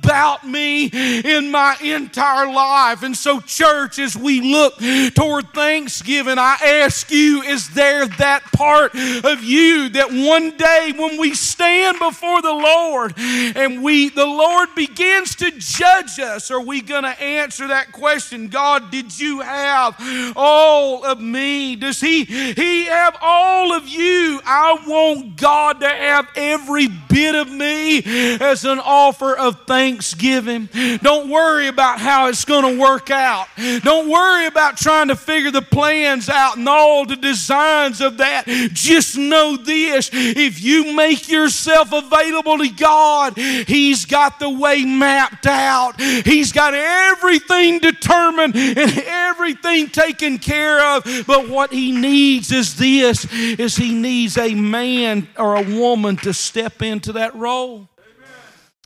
me 0.45 0.85
in 0.85 1.51
my 1.51 1.75
entire 1.81 2.51
life. 2.51 3.03
And 3.03 3.15
so, 3.15 3.39
church, 3.41 3.99
as 3.99 4.15
we 4.15 4.41
look 4.41 4.75
toward 5.13 5.53
Thanksgiving, 5.53 6.37
I 6.37 6.55
ask 6.83 7.11
you, 7.11 7.41
is 7.41 7.69
there 7.71 8.07
that 8.07 8.43
part 8.53 8.93
of 8.95 9.43
you 9.43 9.89
that 9.89 10.11
one 10.11 10.55
day 10.57 10.93
when 10.95 11.19
we 11.19 11.33
stand 11.33 11.99
before 11.99 12.41
the 12.41 12.53
Lord 12.53 13.13
and 13.17 13.83
we 13.83 14.09
the 14.09 14.25
Lord 14.25 14.69
begins 14.75 15.35
to 15.35 15.51
judge 15.51 16.19
us, 16.19 16.51
are 16.51 16.61
we 16.61 16.81
going 16.81 17.03
to 17.03 17.21
answer 17.21 17.67
that 17.67 17.91
question? 17.91 18.47
God, 18.47 18.91
did 18.91 19.17
you 19.19 19.41
have 19.41 19.95
all 20.35 21.03
of 21.03 21.19
me? 21.19 21.75
Does 21.75 21.99
he 21.99 22.23
he 22.25 22.85
have 22.85 23.17
all 23.21 23.73
of 23.73 23.87
you? 23.87 24.39
I 24.45 24.77
want 24.87 25.37
God 25.37 25.79
to 25.81 25.89
have 25.89 26.27
every 26.35 26.87
bit 26.87 27.35
of 27.35 27.51
me 27.51 28.01
as 28.39 28.65
an 28.65 28.79
offer 28.79 29.35
of 29.35 29.65
thanksgiving 29.65 29.94
Thanksgiving. 29.95 30.67
Don't 31.01 31.29
worry 31.29 31.67
about 31.67 32.01
how 32.01 32.27
it's 32.27 32.43
going 32.43 32.75
to 32.75 32.81
work 32.81 33.09
out. 33.09 33.47
Don't 33.81 34.09
worry 34.09 34.45
about 34.45 34.75
trying 34.75 35.07
to 35.07 35.15
figure 35.15 35.51
the 35.51 35.61
plans 35.61 36.27
out 36.27 36.57
and 36.57 36.67
all 36.67 37.05
the 37.05 37.15
designs 37.15 38.01
of 38.01 38.17
that. 38.17 38.43
Just 38.73 39.17
know 39.17 39.55
this 39.55 40.09
if 40.11 40.61
you 40.61 40.93
make 40.93 41.29
yourself 41.29 41.93
available 41.93 42.57
to 42.57 42.67
God, 42.71 43.37
He's 43.37 44.03
got 44.03 44.37
the 44.37 44.49
way 44.49 44.83
mapped 44.83 45.47
out, 45.47 46.01
He's 46.01 46.51
got 46.51 46.73
everything 46.73 47.79
determined 47.79 48.53
and 48.53 48.97
everything 49.05 49.87
taken 49.87 50.39
care 50.39 50.97
of. 50.97 51.05
But 51.25 51.47
what 51.47 51.71
He 51.71 51.93
needs 51.93 52.51
is 52.51 52.75
this 52.75 53.31
is 53.31 53.77
He 53.77 53.93
needs 53.93 54.37
a 54.37 54.55
man 54.55 55.29
or 55.37 55.55
a 55.55 55.63
woman 55.63 56.17
to 56.17 56.33
step 56.33 56.81
into 56.81 57.13
that 57.13 57.33
role. 57.33 57.87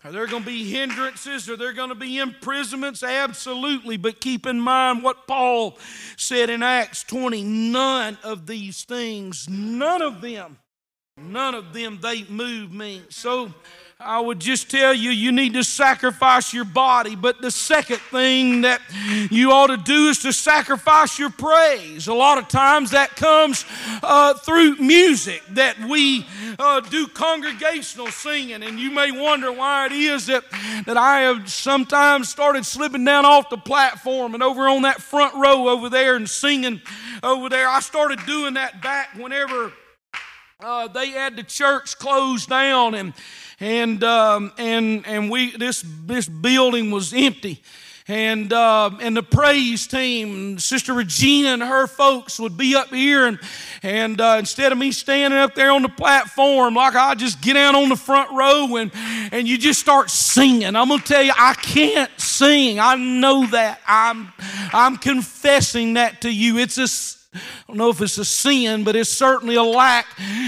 Are 0.09 0.11
there 0.11 0.25
going 0.25 0.41
to 0.41 0.49
be 0.49 0.67
hindrances? 0.67 1.47
Are 1.51 1.55
there 1.55 1.71
going 1.71 1.89
to 1.89 1.95
be 1.95 2.17
imprisonments? 2.17 3.03
Absolutely. 3.03 3.95
But 3.95 4.19
keep 4.19 4.47
in 4.47 4.59
mind 4.59 5.03
what 5.03 5.27
Paul 5.27 5.77
said 6.17 6.49
in 6.49 6.63
Acts 6.63 7.03
20 7.03 7.43
none 7.43 8.17
of 8.23 8.47
these 8.47 8.85
things, 8.85 9.47
none 9.47 10.01
of 10.01 10.19
them, 10.21 10.57
none 11.15 11.53
of 11.53 11.73
them, 11.73 11.99
they 12.01 12.23
move 12.23 12.73
me. 12.73 13.03
So, 13.09 13.53
I 14.01 14.21
would 14.21 14.39
just 14.39 14.71
tell 14.71 14.93
you, 14.93 15.09
you 15.09 15.33
need 15.33 15.55
to 15.55 15.63
sacrifice 15.65 16.53
your 16.53 16.63
body. 16.63 17.17
But 17.17 17.41
the 17.41 17.51
second 17.51 17.97
thing 17.97 18.61
that 18.61 18.79
you 19.29 19.51
ought 19.51 19.67
to 19.67 19.75
do 19.75 20.07
is 20.07 20.19
to 20.19 20.31
sacrifice 20.31 21.19
your 21.19 21.29
praise. 21.29 22.07
A 22.07 22.13
lot 22.13 22.37
of 22.37 22.47
times 22.47 22.91
that 22.91 23.17
comes 23.17 23.65
uh, 24.01 24.35
through 24.35 24.77
music, 24.77 25.43
that 25.49 25.77
we 25.81 26.25
uh, 26.57 26.79
do 26.79 27.07
congregational 27.07 28.07
singing. 28.07 28.63
And 28.63 28.79
you 28.79 28.89
may 28.89 29.11
wonder 29.11 29.51
why 29.51 29.87
it 29.87 29.91
is 29.91 30.27
that, 30.27 30.45
that 30.85 30.95
I 30.95 31.19
have 31.23 31.51
sometimes 31.51 32.29
started 32.29 32.65
slipping 32.65 33.03
down 33.03 33.25
off 33.25 33.49
the 33.49 33.57
platform 33.57 34.33
and 34.33 34.41
over 34.41 34.69
on 34.69 34.83
that 34.83 35.01
front 35.01 35.35
row 35.35 35.67
over 35.67 35.89
there 35.89 36.15
and 36.15 36.29
singing 36.29 36.81
over 37.21 37.49
there. 37.49 37.67
I 37.67 37.81
started 37.81 38.25
doing 38.25 38.53
that 38.53 38.81
back 38.81 39.09
whenever. 39.17 39.73
Uh, 40.61 40.89
they 40.89 41.11
had 41.11 41.37
the 41.37 41.43
church 41.43 41.97
closed 41.97 42.49
down 42.49 42.93
and 42.93 43.13
and 43.61 44.03
um, 44.03 44.51
and 44.57 45.07
and 45.07 45.31
we 45.31 45.55
this 45.55 45.85
this 46.05 46.27
building 46.27 46.91
was 46.91 47.13
empty 47.13 47.61
and 48.09 48.51
uh, 48.51 48.89
and 49.01 49.15
the 49.15 49.21
praise 49.21 49.85
team, 49.85 50.57
Sister 50.57 50.93
Regina 50.93 51.49
and 51.49 51.61
her 51.61 51.85
folks 51.85 52.39
would 52.39 52.57
be 52.57 52.75
up 52.75 52.89
here, 52.89 53.27
and 53.27 53.39
and 53.83 54.19
uh, 54.19 54.37
instead 54.39 54.71
of 54.71 54.79
me 54.79 54.91
standing 54.91 55.39
up 55.39 55.53
there 55.53 55.69
on 55.69 55.83
the 55.83 55.89
platform, 55.89 56.73
like 56.73 56.95
I 56.95 57.13
just 57.13 57.39
get 57.39 57.55
out 57.55 57.75
on 57.75 57.87
the 57.87 57.95
front 57.95 58.31
row 58.31 58.77
and 58.77 58.91
and 59.31 59.47
you 59.47 59.59
just 59.59 59.79
start 59.79 60.09
singing. 60.09 60.75
I'm 60.75 60.89
gonna 60.89 61.03
tell 61.03 61.21
you, 61.21 61.33
I 61.37 61.53
can't 61.53 62.09
sing. 62.19 62.79
I 62.79 62.95
know 62.95 63.45
that. 63.45 63.79
I'm 63.87 64.33
I'm 64.73 64.97
confessing 64.97 65.93
that 65.93 66.21
to 66.21 66.33
you. 66.33 66.57
It's 66.57 66.79
a 66.79 66.87
I 67.31 67.39
don't 67.67 67.77
know 67.77 67.89
if 67.91 68.01
it's 68.01 68.17
a 68.17 68.25
sin, 68.25 68.83
but 68.83 68.95
it's 68.95 69.11
certainly 69.11 69.53
a 69.53 69.61
lack 69.61 70.07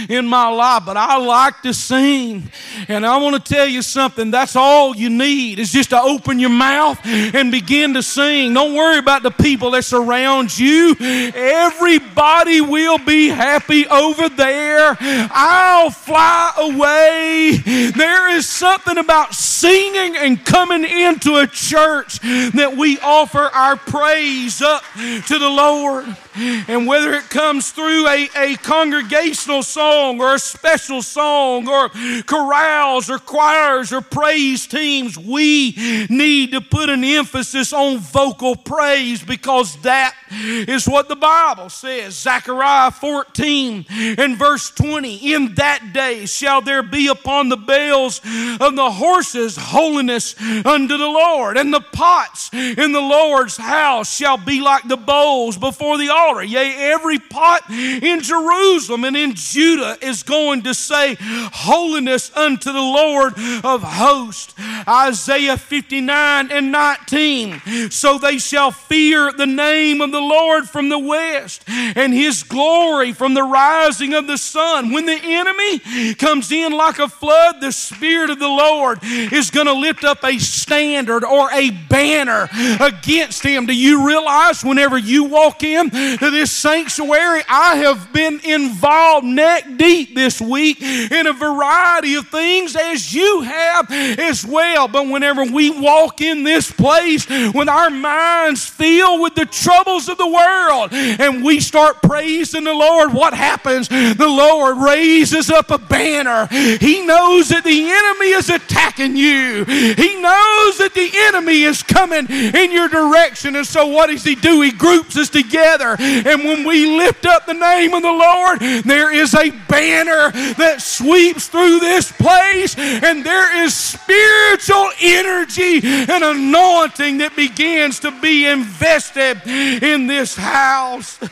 in 0.10 0.26
my 0.26 0.50
life. 0.50 0.82
But 0.84 0.98
I 0.98 1.17
like 1.17 1.62
to 1.62 1.76
sing. 1.76 2.50
And 2.88 3.06
I 3.06 3.17
want 3.17 3.46
to 3.46 3.54
tell 3.54 3.67
you 3.67 3.84
something. 3.84 4.32
That's 4.32 4.56
all 4.56 4.96
you 4.96 5.12
need 5.12 5.60
is 5.60 5.72
just 5.72 5.91
to 5.91 6.02
open 6.02 6.39
your 6.39 6.50
mouth 6.50 7.00
and 7.06 7.52
begin 7.52 7.94
to 7.94 8.02
sing. 8.02 8.56
Don't 8.56 8.74
worry 8.74 8.98
about 8.98 9.22
the 9.22 9.30
people 9.30 9.70
that 9.72 9.86
surround 9.86 10.58
you. 10.58 10.96
Everybody 11.00 12.62
will 12.62 12.98
be 12.98 13.28
happy 13.28 13.86
over 13.86 14.28
there. 14.28 14.98
I'll 15.00 15.91
fly 15.91 16.52
away. 16.58 17.91
There 17.96 18.36
is 18.36 18.50
something 18.50 18.98
about 18.98 19.36
singing 19.36 20.17
and 20.17 20.44
coming 20.44 20.84
into 20.84 21.36
a 21.36 21.46
church 21.46 22.20
that 22.22 22.76
we 22.76 22.98
offer 23.02 23.44
our 23.54 23.76
praise 23.76 24.63
up 24.63 24.82
to 24.96 25.38
the 25.38 25.50
Lord. 25.50 26.17
And 26.36 26.88
whether 26.88 27.13
it 27.13 27.30
comes 27.30 27.72
through 27.72 28.08
a, 28.08 28.30
a 28.36 28.56
congregational 28.58 29.63
song 29.63 30.22
or 30.22 30.36
a 30.36 30.39
special 30.39 31.02
song 31.02 31.67
or 31.67 31.89
chorales 32.24 33.10
or 33.10 33.20
choirs 33.20 33.91
or 33.91 34.02
praise 34.02 34.65
teams, 34.67 35.17
we 35.17 35.76
need 36.10 36.52
to 36.52 36.62
put 36.62 36.89
an 36.89 37.04
emphasis 37.04 37.74
on 37.74 37.98
vocal 37.98 38.56
praise 38.56 39.22
because 39.24 39.76
that 39.82 40.15
is 40.32 40.88
what 40.88 41.10
the 41.10 41.15
Bible 41.15 41.70
says. 41.70 42.17
Zechariah 42.17 42.91
14 42.91 43.86
and 43.89 44.38
verse 44.38 44.72
20 44.72 45.34
In 45.34 45.56
that 45.56 45.91
day 45.94 46.26
shall 46.26 46.62
there 46.62 46.84
be 46.84 47.08
upon 47.08 47.50
the 47.50 47.58
bells 47.58 48.22
of 48.60 48.76
the 48.76 48.91
horses 48.91 49.58
holiness 49.58 50.39
unto 50.39 50.98
the 50.98 51.08
Lord, 51.08 51.58
and 51.58 51.74
the 51.74 51.82
pots 51.82 52.54
in 52.54 52.91
the 52.91 53.02
Lord's 53.02 53.58
house 53.58 54.15
shall 54.15 54.38
be 54.38 54.62
like 54.62 54.88
the 54.88 54.98
bowls 54.98 55.58
before 55.58 55.98
the 55.98 56.10
altar. 56.10 56.20
Yea, 56.43 56.91
every 56.93 57.19
pot 57.19 57.69
in 57.69 58.21
Jerusalem 58.21 59.03
and 59.03 59.17
in 59.17 59.34
Judah 59.36 59.97
is 60.01 60.23
going 60.23 60.63
to 60.63 60.73
say, 60.73 61.17
Holiness 61.19 62.36
unto 62.36 62.71
the 62.71 62.79
Lord 62.79 63.34
of 63.63 63.84
hosts. 63.84 64.53
Isaiah 64.88 65.58
59 65.58 66.52
and 66.52 66.72
19. 66.72 67.91
So 67.91 68.17
they 68.17 68.38
shall 68.38 68.72
fear 68.72 69.32
the 69.32 69.46
name 69.46 70.02
of 70.02 70.12
the 70.12 70.22
Lord 70.22 70.70
from 70.70 70.89
the 70.89 71.00
west 71.00 71.63
and 71.67 72.13
his 72.13 72.44
glory 72.44 73.13
from 73.13 73.34
the 73.34 73.44
rising 73.44 74.13
of 74.13 74.28
the 74.28 74.38
sun. 74.38 74.91
When 74.91 75.06
the 75.06 75.20
enemy 75.22 76.15
comes 76.15 76.52
in 76.52 76.74
like 76.74 77.00
a 77.00 77.08
flood, 77.10 77.62
the 77.62 77.72
Spirit 77.72 78.30
of 78.30 78.39
the 78.39 78.48
Lord 78.48 79.00
is 79.04 79.52
going 79.52 79.67
to 79.67 79.74
lift 79.74 80.04
up 80.04 80.24
a 80.24 80.38
standard 80.39 81.24
or 81.24 81.52
a 81.52 81.72
banner 81.72 82.50
against 82.80 83.44
him. 83.44 83.65
Do 83.65 83.76
you 83.76 84.06
realize 84.06 84.63
whenever 84.63 84.98
you 84.98 85.26
walk 85.26 85.63
in 85.63 85.89
to 85.89 86.30
this 86.32 86.52
sanctuary, 86.52 87.41
I 87.48 87.76
have 87.78 88.13
been 88.13 88.39
involved 88.44 89.26
neck 89.26 89.78
deep 89.78 90.15
this 90.15 90.41
week 90.41 90.82
in 90.82 91.28
a 91.28 91.34
variety 91.34 92.15
of 92.15 92.28
things 92.30 92.76
as 92.76 93.13
you 93.13 93.41
have 93.41 93.91
as 93.91 94.46
well. 94.46 94.70
But 94.71 95.07
whenever 95.07 95.43
we 95.43 95.69
walk 95.69 96.21
in 96.21 96.43
this 96.43 96.71
place 96.71 97.27
with 97.29 97.67
our 97.67 97.89
minds 97.89 98.65
filled 98.65 99.21
with 99.21 99.36
the 99.36 99.45
troubles 99.45 100.07
of 100.07 100.17
the 100.17 100.27
world 100.27 100.93
and 100.93 101.43
we 101.43 101.60
start 101.60 102.01
praising 102.01 102.63
the 102.63 102.73
Lord, 102.73 103.13
what 103.13 103.34
happens? 103.34 103.89
The 103.89 104.15
Lord 104.27 104.77
raises 104.77 105.49
up 105.49 105.71
a 105.71 105.77
banner. 105.77 106.47
He 106.47 107.05
knows 107.05 107.49
that 107.49 107.63
the 107.63 107.89
enemy 107.89 108.31
is 108.31 108.49
attacking 108.49 109.15
you, 109.17 109.65
He 109.65 110.21
knows 110.21 110.77
that 110.77 110.91
the 110.93 111.12
enemy 111.27 111.63
is 111.63 111.84
coming 111.84 112.27
in 112.29 112.71
your 112.71 112.88
direction. 112.88 113.55
And 113.55 113.67
so, 113.67 113.88
what 113.88 114.07
does 114.07 114.23
He 114.23 114.36
do? 114.36 114.62
He 114.62 114.71
groups 114.71 115.17
us 115.17 115.29
together. 115.29 115.95
And 115.99 116.43
when 116.45 116.65
we 116.65 116.97
lift 116.97 117.25
up 117.25 117.45
the 117.45 117.53
name 117.53 117.93
of 117.93 118.01
the 118.01 118.12
Lord, 118.12 118.60
there 118.86 119.13
is 119.13 119.34
a 119.34 119.51
banner 119.67 120.31
that 120.55 120.81
sweeps 120.81 121.47
through 121.47 121.79
this 121.79 122.12
place, 122.12 122.77
and 122.77 123.25
there 123.25 123.63
is 123.63 123.75
spiritual 123.75 124.61
energy 125.02 125.82
and 125.84 126.24
anointing 126.24 127.17
that 127.19 127.36
begins 127.36 128.00
to 128.02 128.12
be 128.21 128.47
invested 128.47 129.41
in 129.45 130.08
this 130.08 130.36
house. 130.36 131.19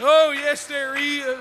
Oh, 0.00 0.32
yes, 0.32 0.66
there 0.66 0.96
is. 0.96 1.38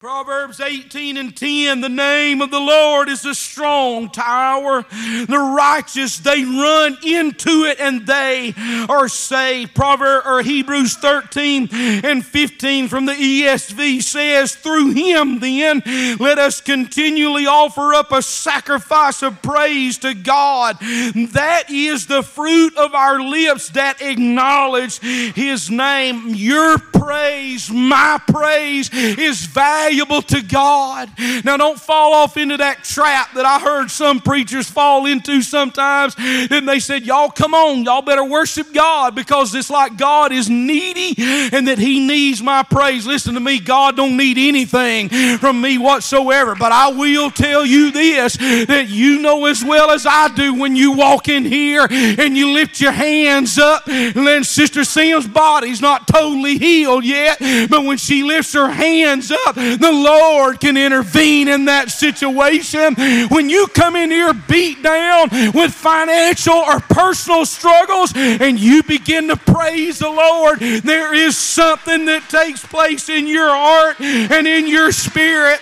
Proverbs 0.00 0.60
18 0.60 1.16
and 1.16 1.36
10 1.36 1.80
The 1.80 1.88
name 1.88 2.40
of 2.40 2.52
the 2.52 2.60
Lord 2.60 3.08
is 3.08 3.24
a 3.24 3.34
strong 3.34 4.08
tower. 4.08 4.84
The 4.92 5.54
righteous, 5.56 6.18
they 6.18 6.44
run 6.44 6.96
into 7.04 7.64
it 7.64 7.80
and 7.80 8.06
they 8.06 8.54
are 8.88 9.08
saved. 9.08 9.74
Proverbs 9.74 10.24
or 10.24 10.42
Hebrews 10.42 10.94
13 10.98 11.70
and 11.72 12.24
15 12.24 12.86
from 12.86 13.06
the 13.06 13.12
ESV 13.12 14.00
says, 14.04 14.54
Through 14.54 14.92
him, 14.92 15.40
then, 15.40 15.82
let 16.20 16.38
us 16.38 16.60
continually 16.60 17.48
offer 17.48 17.92
up 17.92 18.12
a 18.12 18.22
sacrifice 18.22 19.24
of 19.24 19.42
praise 19.42 19.98
to 19.98 20.14
God. 20.14 20.78
That 20.78 21.64
is 21.70 22.06
the 22.06 22.22
fruit 22.22 22.76
of 22.76 22.94
our 22.94 23.20
lips 23.20 23.70
that 23.70 24.00
acknowledge 24.00 25.00
his 25.00 25.68
name. 25.68 26.28
Your 26.28 26.78
praise, 26.78 27.68
my 27.68 28.20
praise, 28.28 28.90
is 28.94 29.44
valuable 29.46 29.87
valuable 29.88 30.20
to 30.20 30.42
God. 30.42 31.08
Now, 31.44 31.56
don't 31.56 31.80
fall 31.80 32.12
off 32.12 32.36
into 32.36 32.58
that 32.58 32.84
trap 32.84 33.32
that 33.34 33.46
I 33.46 33.58
heard 33.58 33.90
some 33.90 34.20
preachers 34.20 34.68
fall 34.68 35.06
into 35.06 35.40
sometimes. 35.40 36.14
Then 36.14 36.66
they 36.66 36.78
said, 36.78 37.04
Y'all 37.04 37.30
come 37.30 37.54
on, 37.54 37.84
y'all 37.84 38.02
better 38.02 38.24
worship 38.24 38.72
God 38.74 39.14
because 39.14 39.54
it's 39.54 39.70
like 39.70 39.96
God 39.96 40.30
is 40.30 40.50
needy 40.50 41.14
and 41.18 41.66
that 41.68 41.78
He 41.78 42.06
needs 42.06 42.42
my 42.42 42.62
praise. 42.62 43.06
Listen 43.06 43.32
to 43.34 43.40
me, 43.40 43.60
God 43.60 43.96
don't 43.96 44.16
need 44.16 44.36
anything 44.36 45.08
from 45.38 45.60
me 45.60 45.78
whatsoever. 45.78 46.54
But 46.54 46.72
I 46.72 46.88
will 46.88 47.30
tell 47.30 47.64
you 47.64 47.90
this 47.90 48.36
that 48.36 48.86
you 48.88 49.20
know 49.20 49.46
as 49.46 49.64
well 49.64 49.90
as 49.90 50.04
I 50.06 50.28
do 50.34 50.54
when 50.54 50.76
you 50.76 50.92
walk 50.92 51.28
in 51.28 51.44
here 51.44 51.86
and 51.90 52.36
you 52.36 52.50
lift 52.52 52.80
your 52.80 52.92
hands 52.92 53.58
up, 53.58 53.86
and 53.88 54.26
then 54.26 54.44
Sister 54.44 54.84
Sim's 54.84 55.26
body's 55.26 55.80
not 55.80 56.06
totally 56.06 56.58
healed 56.58 57.04
yet, 57.04 57.38
but 57.70 57.84
when 57.84 57.96
she 57.96 58.22
lifts 58.22 58.52
her 58.52 58.68
hands 58.68 59.30
up, 59.30 59.56
the 59.80 59.92
Lord 59.92 60.60
can 60.60 60.76
intervene 60.76 61.48
in 61.48 61.66
that 61.66 61.90
situation. 61.90 62.94
When 63.28 63.48
you 63.50 63.66
come 63.68 63.96
in 63.96 64.10
here 64.10 64.32
beat 64.32 64.82
down 64.82 65.28
with 65.54 65.72
financial 65.72 66.54
or 66.54 66.80
personal 66.80 67.46
struggles 67.46 68.12
and 68.14 68.58
you 68.58 68.82
begin 68.82 69.28
to 69.28 69.36
praise 69.36 69.98
the 69.98 70.10
Lord, 70.10 70.60
there 70.60 71.14
is 71.14 71.36
something 71.36 72.06
that 72.06 72.28
takes 72.28 72.64
place 72.64 73.08
in 73.08 73.26
your 73.26 73.48
heart 73.48 74.00
and 74.00 74.46
in 74.46 74.66
your 74.66 74.92
spirit. 74.92 75.60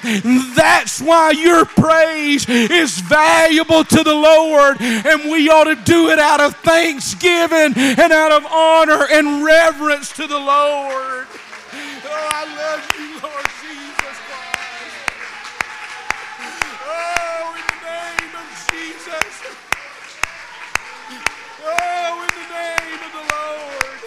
That's 0.55 1.01
why 1.01 1.31
your 1.33 1.65
praise 1.65 2.49
is 2.49 2.99
valuable 3.01 3.85
to 3.85 4.03
the 4.03 4.15
Lord, 4.15 4.81
and 4.81 5.31
we 5.31 5.49
ought 5.49 5.65
to 5.65 5.77
do 5.77 6.09
it 6.11 6.19
out 6.19 6.41
of 6.41 6.57
thanksgiving 6.57 7.75
and 7.77 8.13
out 8.13 8.33
of 8.33 8.47
honor 8.47 9.07
and 9.11 9.45
reverence 9.45 10.13
to 10.13 10.27
the 10.27 10.39
Lord. 10.39 11.27
Oh, 12.09 12.29
I 12.33 12.45
love 12.57 12.83
you, 12.97 13.21
Lord 13.21 13.49
Jesus 13.61 14.17
Christ. 14.27 14.97
Oh, 16.87 17.55
in 17.57 17.65
the 17.67 17.81
name 17.85 18.33
of 18.37 18.49
Jesus. 18.71 19.35
Oh, 21.65 22.23
in 22.23 22.33
the 22.37 22.49
name 22.55 23.01
of 23.05 23.13
the 23.13 23.25
Lord. 23.35 24.01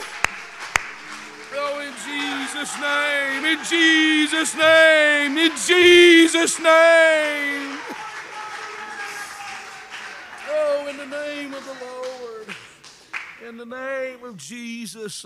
Oh, 1.55 1.79
in 1.79 1.93
Jesus' 2.59 2.81
name, 2.81 3.45
in 3.45 3.63
Jesus' 3.63 4.57
name, 4.57 5.37
in 5.37 5.51
Jesus' 5.65 6.59
name. 6.59 7.77
Oh, 10.49 10.87
in 10.89 10.97
the 10.97 11.05
name 11.05 11.53
of 11.53 11.63
the 11.63 11.85
Lord. 11.85 12.47
In 13.47 13.55
the 13.55 13.65
name 13.65 14.25
of 14.25 14.35
Jesus. 14.35 15.25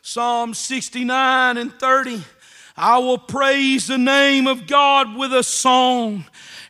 Psalm 0.00 0.54
69 0.54 1.58
and 1.58 1.70
30. 1.74 2.22
I 2.78 2.98
will 2.98 3.18
praise 3.18 3.86
the 3.86 3.98
name 3.98 4.46
of 4.46 4.66
God 4.66 5.18
with 5.18 5.34
a 5.34 5.42
song 5.42 6.24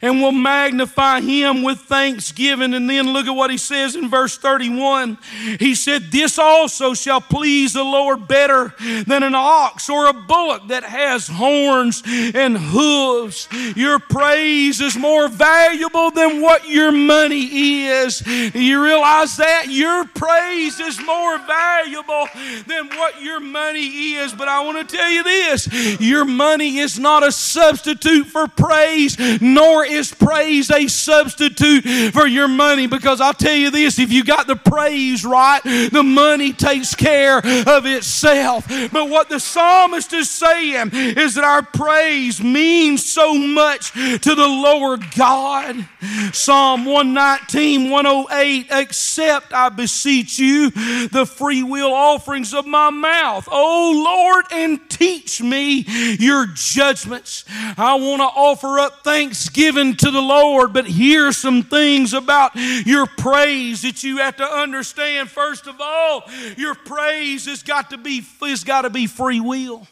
and 0.05 0.21
will 0.21 0.33
magnify 0.33 1.23
him 1.23 1.63
with 1.63 1.79
thanksgiving. 1.79 2.75
And 2.75 2.91
then 2.91 3.15
look 3.15 3.27
at 3.27 3.31
what 3.31 3.51
he 3.51 3.57
says 3.57 3.97
in 3.97 4.11
verse 4.11 4.37
31. 4.37 5.17
He 5.59 5.75
said, 5.75 6.13
This 6.13 6.39
also 6.39 6.93
shall 6.93 7.23
please 7.23 7.73
the 7.73 7.83
Lord 7.83 8.29
better 8.29 8.75
than 9.07 9.23
an 9.23 9.35
ox 9.35 9.89
or 9.89 10.07
a 10.07 10.13
bullock 10.13 10.69
that 10.69 10.85
has 10.85 11.27
horns 11.27 12.03
and 12.07 12.59
hooves. 12.59 13.49
Your 13.75 13.99
praise 13.99 14.83
is 14.83 14.95
more 14.95 15.29
valuable 15.29 16.11
than 16.11 16.43
what 16.43 16.69
your 16.69 16.93
money 16.93 17.87
is. 17.87 18.23
You 18.55 18.85
realize 18.85 19.39
that? 19.39 19.69
Your 19.71 20.05
praise 20.05 20.81
is 20.81 21.01
more 21.01 21.39
valuable 21.39 22.29
than 22.67 22.89
what 22.89 23.23
your 23.23 23.41
money 23.41 24.17
is. 24.17 24.35
But 24.35 24.49
I 24.49 24.63
want 24.67 24.87
to 24.87 24.97
tell 24.97 25.09
you 25.09 25.23
this 25.23 25.99
your 25.99 26.27
money 26.27 26.77
is 26.77 26.99
not 26.99 27.27
a 27.27 27.33
substitute 27.33 28.27
for 28.27 28.47
praise, 28.49 29.17
nor 29.41 29.87
is 29.95 30.13
praise 30.13 30.71
a 30.71 30.89
substitute 30.89 32.13
for 32.13 32.27
your 32.27 32.49
money? 32.49 32.87
Because 32.87 33.21
I'll 33.21 33.35
tell 33.35 33.55
you 33.55 33.71
this 33.71 33.99
if 33.99 34.13
you 34.13 34.25
got 34.25 34.47
the 34.47 34.57
praise 34.57 35.25
right, 35.25 35.61
the 35.63 36.03
money 36.03 36.53
takes 36.53 36.95
care 36.95 37.39
of 37.39 37.87
itself. 37.87 38.67
But 38.93 39.09
what 39.09 39.29
the 39.29 39.41
psalmist 39.41 40.13
is 40.13 40.31
saying 40.31 40.91
is 40.93 41.35
that 41.35 41.45
our 41.45 41.63
praise 41.63 42.41
means 42.43 43.05
so 43.11 43.35
much 43.35 43.93
to 43.93 44.35
the 44.35 44.49
Lord 44.49 45.03
God. 45.17 45.87
Psalm 46.33 46.85
119, 46.85 47.91
108, 47.91 48.71
accept, 48.71 49.53
I 49.53 49.69
beseech 49.69 50.39
you, 50.39 50.71
the 50.71 51.27
free 51.27 51.63
will 51.63 51.93
offerings 51.93 52.53
of 52.55 52.67
my 52.67 52.91
mouth. 52.91 53.49
Oh 53.51 54.03
Lord, 54.05 54.47
and 54.53 54.81
teach 54.89 55.41
me 55.41 55.85
your 56.19 56.47
judgments. 56.55 57.45
I 57.77 57.95
want 57.95 58.21
to 58.21 58.27
offer 58.27 58.79
up 58.79 59.05
thanksgiving 59.05 59.84
to 59.93 60.11
the 60.11 60.23
Lord, 60.23 60.73
but 60.73 60.87
here's 60.87 61.37
some 61.37 61.63
things 61.63 62.15
about 62.15 62.53
your 62.55 63.07
praise 63.07 63.83
that 63.83 64.03
you 64.03 64.19
have 64.19 64.37
to 64.37 64.45
understand. 64.45 65.31
First 65.31 65.67
of 65.67 65.81
all, 65.81 66.25
your 66.57 66.75
praise 66.75 67.45
has 67.47 67.63
got 67.63 67.91
to 67.91 67.99
be 67.99 68.23
has 68.41 68.65
got 68.65 68.83
to 68.83 68.91
be 68.91 69.07
free 69.07 69.41
will. 69.41 69.87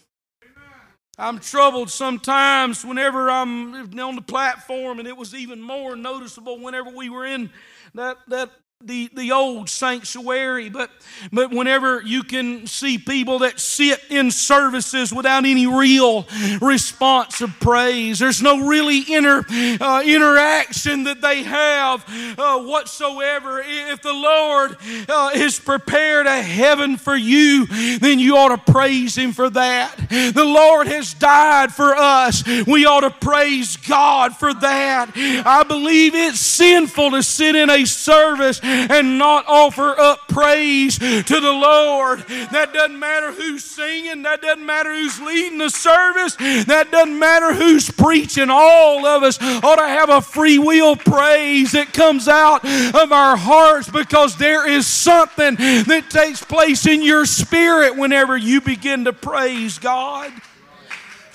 I'm 1.19 1.39
troubled 1.39 1.91
sometimes 1.91 2.85
whenever 2.85 3.31
I'm 3.31 3.75
on 4.01 4.17
the 4.17 4.23
platform, 4.23 4.99
and 4.99 5.07
it 5.07 5.17
was 5.17 5.35
even 5.35 5.61
more 5.61 5.95
noticeable 5.95 6.59
whenever 6.59 6.91
we 6.91 7.11
were 7.11 7.27
in 7.27 7.51
that, 7.95 8.17
that 8.29 8.51
the, 8.87 9.11
the 9.15 9.33
old 9.33 9.69
sanctuary, 9.69 10.69
but, 10.69 10.91
but 11.33 11.51
whenever 11.51 12.03
you 12.03 12.23
can 12.23 12.67
see 12.67 12.99
people 12.99 13.41
that 13.41 13.61
sit 13.61 14.01
in 14.11 14.31
services 14.31 15.13
without 15.13 15.45
any 15.45 15.67
real 15.67 16.27
response 16.61 17.41
of 17.41 17.51
praise, 17.61 18.19
there's 18.19 18.43
no 18.43 18.67
really 18.67 19.01
inner 19.01 19.45
uh, 19.81 20.03
interaction 20.05 21.05
that 21.05 21.21
they 21.21 21.43
have 21.43 22.05
uh, 22.39 22.63
whatsoever. 22.63 23.63
If 23.65 24.03
the 24.03 24.13
Lord 24.13 24.77
uh, 25.09 25.31
has 25.31 25.59
prepared 25.59 26.27
a 26.27 26.43
heaven 26.43 26.97
for 26.97 27.17
you, 27.17 27.67
then 27.99 28.19
you 28.19 28.37
ought 28.37 28.65
to 28.65 28.73
praise 28.73 29.17
Him 29.17 29.33
for 29.33 29.51
that. 29.51 29.97
The 30.09 30.45
Lord 30.45 30.87
has 30.87 31.15
died 31.15 31.73
for 31.73 31.95
us. 31.95 32.45
We 32.67 32.87
ought 32.87 33.01
to 33.01 33.11
praise 33.11 33.77
God 33.77 34.37
for 34.37 34.53
that. 34.55 35.13
I 35.17 35.63
believe 35.63 36.15
it's 36.15 36.41
sinful 36.41 37.13
to 37.13 37.23
sit 37.23 37.57
in 37.57 37.71
a 37.71 37.85
service 37.85 38.61
and 38.73 39.19
not 39.19 39.45
offer 39.47 39.99
up 39.99 40.29
praise 40.29 40.99
to 40.99 41.41
the 41.41 41.53
Lord. 41.53 42.21
That 42.53 42.73
doesn't 42.73 42.99
matter 42.99 43.33
who's 43.33 43.65
singing, 43.65 44.23
that 44.23 44.43
doesn't 44.43 44.65
matter 44.65 44.95
who's 44.95 45.21
leading 45.21 45.59
the 45.59 45.71
service, 45.71 46.37
that 46.37 46.91
doesn't 46.91 47.19
matter 47.19 47.55
who's 47.55 47.91
preaching. 47.91 48.49
All 48.51 49.07
of 49.07 49.23
us 49.23 49.41
ought 49.41 49.77
to 49.77 49.87
have 49.87 50.09
a 50.11 50.21
free 50.21 50.59
will 50.59 50.97
praise 50.97 51.73
that 51.73 51.93
comes 51.93 52.29
out 52.29 52.65
of 52.65 53.13
our 53.13 53.37
hearts 53.37 53.91
because 53.91 54.37
there 54.37 54.69
is 54.69 54.87
something 54.87 55.57
that 55.57 56.07
takes 56.11 56.43
place 56.43 56.87
in 56.87 57.03
your 57.03 57.27
spirit 57.27 57.97
whenever 57.97 58.37
you 58.37 58.61
begin 58.61 59.05
to 59.05 59.13
praise 59.13 59.79
God. 59.79 60.33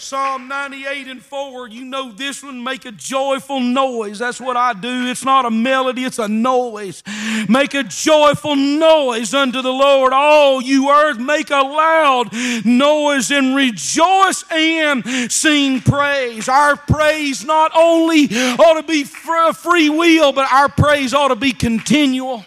Psalm 0.08 0.48
98 0.48 1.08
and 1.10 1.22
4, 1.22 1.68
you 1.68 1.84
know 1.84 2.14
this 2.14 2.42
one, 2.42 2.64
make 2.64 2.86
a 2.86 2.94
joyful 2.94 3.60
noise. 3.60 4.20
That's 4.20 4.40
what 4.40 4.56
I 4.56 4.72
do. 4.72 5.08
It's 5.08 5.26
not 5.26 5.44
a 5.44 5.52
melody, 5.52 6.06
it's 6.06 6.18
a 6.18 6.30
noise. 6.30 7.04
Make 7.50 7.74
a 7.74 7.84
joyful 7.84 8.56
noise 8.56 9.34
unto 9.34 9.62
the 9.62 9.74
Lord. 9.74 10.14
All 10.14 10.62
you 10.62 10.90
earth, 10.90 11.20
make 11.20 11.50
a 11.50 11.56
loud 11.56 12.30
noise 12.64 13.32
and 13.32 13.54
rejoice 13.54 14.46
and 14.50 15.30
sing 15.30 15.82
praise. 15.82 16.48
Our 16.48 16.78
praise 16.78 17.44
not 17.44 17.74
only 17.76 18.28
ought 18.32 18.80
to 18.80 18.88
be 18.88 19.04
free 19.04 19.90
will, 19.90 20.32
but 20.32 20.50
our 20.50 20.70
praise 20.70 21.14
ought 21.14 21.28
to 21.28 21.36
be 21.36 21.52
continual. 21.52 22.46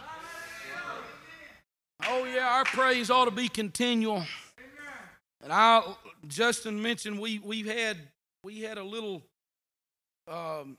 Oh, 2.07 2.25
yeah, 2.25 2.49
our 2.49 2.65
praise 2.65 3.11
ought 3.11 3.27
to 3.27 3.31
be 3.31 3.51
continual. 3.51 4.25
And 5.43 5.53
I 5.55 5.83
Justin 6.27 6.81
mentioned 6.81 7.19
we 7.19 7.39
we've 7.39 7.67
had 7.67 7.97
we 8.45 8.61
had 8.61 8.79
a 8.79 8.85
little 8.85 9.23
um, 10.29 10.77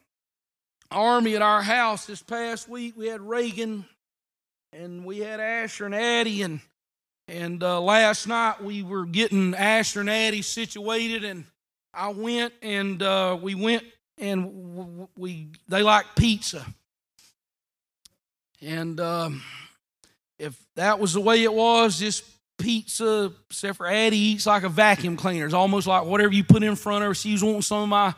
army 0.89 1.35
at 1.35 1.41
our 1.41 1.61
house 1.61 2.05
this 2.05 2.21
past 2.21 2.69
week. 2.69 2.95
We 2.95 3.07
had 3.07 3.21
Reagan, 3.21 3.85
and 4.73 5.03
we 5.05 5.19
had 5.19 5.39
Asher 5.39 5.85
and 5.85 5.95
Addie, 5.95 6.43
and 6.43 6.59
and 7.27 7.63
uh, 7.63 7.81
last 7.81 8.27
night 8.27 8.63
we 8.63 8.83
were 8.83 9.05
getting 9.05 9.55
Asher 9.55 10.01
and 10.01 10.09
Addie 10.09 10.41
situated, 10.41 11.23
and 11.23 11.45
I 11.93 12.09
went 12.09 12.53
and 12.61 13.01
uh, 13.01 13.37
we 13.41 13.55
went 13.55 13.83
and 14.17 15.07
we 15.17 15.49
they 15.67 15.81
like 15.81 16.05
pizza, 16.15 16.65
and 18.61 18.99
um, 18.99 19.41
if 20.37 20.59
that 20.75 20.99
was 20.99 21.13
the 21.13 21.21
way 21.21 21.43
it 21.43 21.53
was, 21.53 21.99
just 21.99 22.25
pizza, 22.61 23.31
except 23.49 23.77
for 23.77 23.87
Addie 23.87 24.17
eats 24.17 24.45
like 24.45 24.63
a 24.63 24.69
vacuum 24.69 25.17
cleaner. 25.17 25.45
It's 25.45 25.53
almost 25.53 25.87
like 25.87 26.05
whatever 26.05 26.33
you 26.33 26.43
put 26.43 26.63
in 26.63 26.75
front 26.75 27.03
of 27.03 27.09
her. 27.09 27.15
She's 27.15 27.43
wanting 27.43 27.61
some 27.61 27.83
of 27.83 27.89
my 27.89 28.13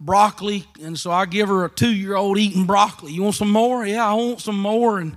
broccoli, 0.00 0.64
and 0.82 0.98
so 0.98 1.10
I 1.10 1.26
give 1.26 1.48
her 1.48 1.64
a 1.64 1.70
two-year-old 1.70 2.38
eating 2.38 2.66
broccoli. 2.66 3.12
You 3.12 3.22
want 3.22 3.36
some 3.36 3.50
more? 3.50 3.86
Yeah, 3.86 4.06
I 4.06 4.14
want 4.14 4.40
some 4.40 4.58
more. 4.58 4.98
And 4.98 5.16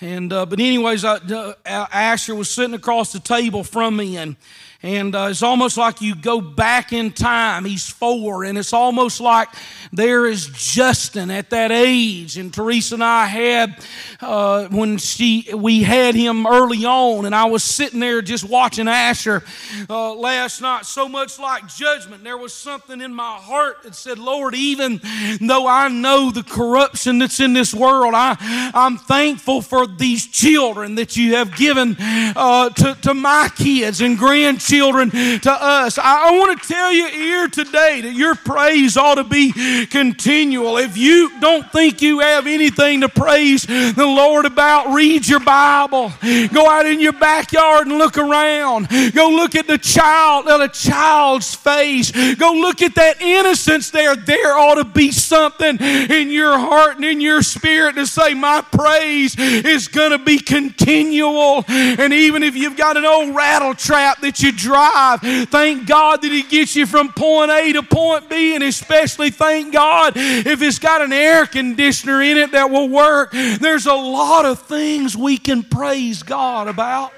and 0.00 0.32
uh, 0.32 0.46
but 0.46 0.60
anyways, 0.60 1.04
I, 1.04 1.16
uh, 1.16 1.54
Asher 1.66 2.34
was 2.34 2.50
sitting 2.50 2.74
across 2.74 3.12
the 3.12 3.20
table 3.20 3.64
from 3.64 3.96
me, 3.96 4.16
and 4.16 4.36
and 4.82 5.14
uh, 5.14 5.28
it's 5.30 5.42
almost 5.42 5.76
like 5.76 6.00
you 6.00 6.14
go 6.14 6.40
back 6.40 6.94
in 6.94 7.12
time. 7.12 7.66
He's 7.66 7.90
four, 7.90 8.44
and 8.44 8.56
it's 8.56 8.72
almost 8.72 9.20
like 9.20 9.48
there 9.92 10.24
is 10.24 10.46
Justin 10.46 11.30
at 11.30 11.50
that 11.50 11.70
age. 11.70 12.38
And 12.38 12.52
Teresa 12.52 12.94
and 12.94 13.04
I 13.04 13.26
had 13.26 13.84
uh, 14.22 14.68
when 14.68 14.96
she 14.96 15.46
we 15.54 15.82
had 15.82 16.14
him 16.14 16.46
early 16.46 16.86
on, 16.86 17.26
and 17.26 17.34
I 17.34 17.44
was 17.44 17.62
sitting 17.62 18.00
there 18.00 18.22
just 18.22 18.44
watching 18.44 18.88
Asher 18.88 19.42
uh, 19.90 20.14
last 20.14 20.62
night. 20.62 20.86
So 20.86 21.10
much 21.10 21.38
like 21.38 21.66
Justin, 21.68 22.24
there 22.24 22.38
was 22.38 22.54
something 22.54 23.02
in 23.02 23.12
my 23.12 23.36
heart 23.36 23.82
that 23.82 23.94
said, 23.94 24.18
"Lord, 24.18 24.54
even 24.54 24.98
though 25.42 25.66
I 25.66 25.88
know 25.88 26.30
the 26.30 26.42
corruption 26.42 27.18
that's 27.18 27.38
in 27.38 27.52
this 27.52 27.74
world, 27.74 28.14
I 28.16 28.70
I'm 28.72 28.96
thankful 28.96 29.60
for 29.60 29.86
these 29.86 30.26
children 30.26 30.94
that 30.94 31.18
you 31.18 31.34
have 31.34 31.54
given 31.54 31.96
uh, 32.00 32.70
to 32.70 32.96
to 33.02 33.12
my 33.12 33.50
kids 33.54 34.00
and 34.00 34.16
grandchildren." 34.16 34.69
Children 34.70 35.10
to 35.10 35.50
us. 35.50 35.98
I, 35.98 36.28
I 36.28 36.38
want 36.38 36.60
to 36.60 36.68
tell 36.68 36.92
you 36.92 37.08
here 37.08 37.48
today 37.48 38.02
that 38.02 38.14
your 38.14 38.36
praise 38.36 38.96
ought 38.96 39.16
to 39.16 39.24
be 39.24 39.52
continual. 39.86 40.76
If 40.76 40.96
you 40.96 41.40
don't 41.40 41.70
think 41.72 42.00
you 42.00 42.20
have 42.20 42.46
anything 42.46 43.00
to 43.00 43.08
praise 43.08 43.64
the 43.64 44.06
Lord 44.06 44.46
about, 44.46 44.94
read 44.94 45.26
your 45.26 45.40
Bible. 45.40 46.12
Go 46.52 46.70
out 46.70 46.86
in 46.86 47.00
your 47.00 47.12
backyard 47.12 47.88
and 47.88 47.98
look 47.98 48.16
around. 48.16 48.88
Go 49.12 49.30
look 49.30 49.56
at 49.56 49.66
the 49.66 49.78
child, 49.78 50.46
at 50.46 50.60
a 50.60 50.68
child's 50.68 51.52
face. 51.54 52.12
Go 52.36 52.52
look 52.52 52.80
at 52.80 52.94
that 52.94 53.20
innocence 53.20 53.90
there. 53.90 54.14
There 54.14 54.56
ought 54.56 54.76
to 54.76 54.84
be 54.84 55.10
something 55.10 55.78
in 55.80 56.30
your 56.30 56.56
heart 56.56 56.96
and 56.96 57.04
in 57.04 57.20
your 57.20 57.42
spirit 57.42 57.96
to 57.96 58.06
say, 58.06 58.34
My 58.34 58.62
praise 58.62 59.36
is 59.36 59.88
going 59.88 60.12
to 60.12 60.18
be 60.18 60.38
continual. 60.38 61.64
And 61.68 62.12
even 62.12 62.44
if 62.44 62.54
you've 62.54 62.76
got 62.76 62.96
an 62.96 63.04
old 63.04 63.34
rattle 63.34 63.74
trap 63.74 64.20
that 64.20 64.40
you 64.40 64.52
drive, 64.60 65.20
thank 65.48 65.86
God 65.86 66.22
that 66.22 66.30
He 66.30 66.42
gets 66.42 66.76
you 66.76 66.86
from 66.86 67.12
point 67.12 67.50
A 67.50 67.72
to 67.72 67.82
point 67.82 68.28
B. 68.28 68.54
And 68.54 68.64
especially 68.64 69.30
thank 69.30 69.72
God 69.72 70.14
if 70.16 70.62
it's 70.62 70.78
got 70.78 71.02
an 71.02 71.12
air 71.12 71.46
conditioner 71.46 72.22
in 72.22 72.38
it 72.38 72.52
that 72.52 72.70
will 72.70 72.88
work. 72.88 73.32
There's 73.32 73.86
a 73.86 73.94
lot 73.94 74.44
of 74.44 74.60
things 74.62 75.16
we 75.16 75.38
can 75.38 75.62
praise 75.62 76.22
God 76.22 76.68
about. 76.68 77.12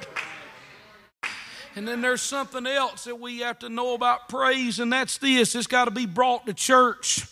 And 1.75 1.89
then 1.89 2.03
there's 2.03 2.21
something 2.21 2.67
else 2.67 3.05
that 3.05 3.19
we 3.19 3.39
have 3.39 3.59
to 3.61 3.71
know 3.71 3.95
about 3.95 4.29
praise, 4.29 4.79
and 4.79 4.93
that's 4.93 5.19
this 5.19 5.55
it's 5.55 5.67
got 5.67 5.87
to 5.87 5.91
be 5.91 6.07
brought 6.07 6.47
to 6.47 6.53
church. 6.53 7.27